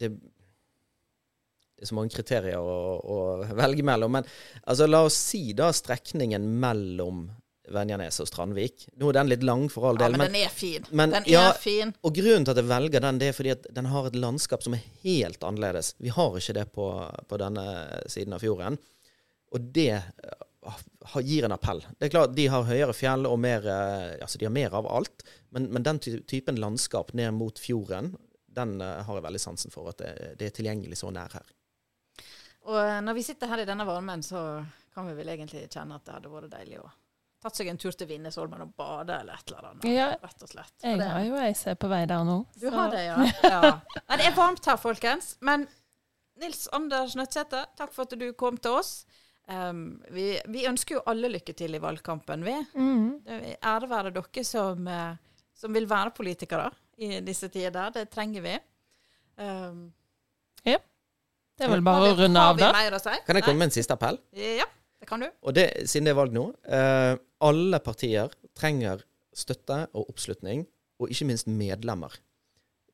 [0.01, 3.19] det, det er så mange kriterier å, å
[3.57, 4.19] velge mellom.
[4.19, 4.27] Men
[4.65, 7.29] altså, la oss si da strekningen mellom
[7.71, 8.89] Venjanes og Strandvik.
[8.99, 10.89] Nå er den litt lang for all Ja, del, men men, den er fin.
[10.91, 11.93] men den ja, er fin.
[12.03, 14.65] og grunnen til at jeg velger den, det er fordi at den har et landskap
[14.67, 15.95] som er helt annerledes.
[16.03, 16.89] Vi har ikke det på,
[17.31, 17.67] på denne
[18.11, 18.81] siden av fjorden.
[19.55, 20.03] Og det
[21.25, 21.81] gir en appell.
[21.99, 24.89] Det er klart, De har høyere fjell og mer, eh, altså de har mer av
[24.93, 28.13] alt, men, men den typen landskap ned mot fjorden,
[28.51, 29.89] den eh, har jeg veldig sansen for.
[29.93, 31.53] At det, det er tilgjengelig så nær her.
[32.69, 34.43] Og eh, når vi sitter her i denne varmen, så
[34.95, 36.91] kan vi vel egentlig kjenne at det hadde vært deilig å
[37.41, 39.85] tatt seg en tur til Vinnesholmen og bade eller et eller annet.
[39.89, 40.09] Ja.
[40.21, 40.75] Rett og slett.
[40.85, 42.35] Jeg For har jo ei som er på vei der nå.
[42.53, 43.15] Du så- har det, ja.
[43.49, 43.61] ja.
[44.11, 45.31] Nei, det er varmt her, folkens.
[45.41, 45.65] Men
[46.41, 48.91] Nils Anders Nødtsæter, takk for at du kom til oss.
[49.51, 52.57] Um, vi, vi ønsker jo alle lykke til i valgkampen, vi.
[52.75, 53.07] Mm.
[53.57, 55.17] Ære være dere som, eh,
[55.57, 56.69] som vil være politikere
[57.01, 57.91] i disse tider.
[57.95, 58.59] Det trenger vi.
[59.41, 59.89] Um,
[61.61, 62.95] Det er vel bare å runde av, der.
[63.03, 63.13] si?
[63.27, 64.17] Kan jeg komme med en siste appell?
[64.33, 64.65] Ja,
[64.97, 65.27] det kan du.
[65.45, 69.03] Og det, siden det er valg nå, Uh, alle partier trenger
[69.37, 70.65] støtte og oppslutning,
[71.01, 72.17] og ikke minst medlemmer.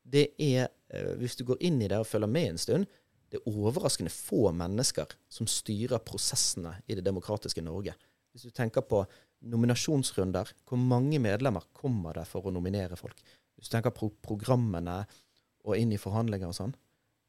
[0.02, 2.90] Det er, uh, hvis du går inn i det og følger med en stund,
[3.30, 7.96] det er overraskende få mennesker som styrer prosessene i det demokratiske Norge.
[8.32, 9.02] Hvis du tenker på
[9.50, 13.18] nominasjonsrunder, hvor mange medlemmer kommer det for å nominere folk?
[13.56, 15.00] Hvis du tenker på programmene
[15.66, 16.74] og inn i forhandlinger og sånn.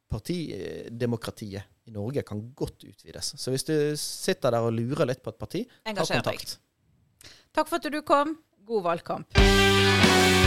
[0.07, 3.33] Partidemokratiet i Norge kan godt utvides.
[3.35, 6.55] Så hvis du sitter der og lurer litt på et parti, ta kontakt.
[6.55, 7.31] deg.
[7.57, 8.37] Takk for at du kom.
[8.67, 10.45] God valgkamp.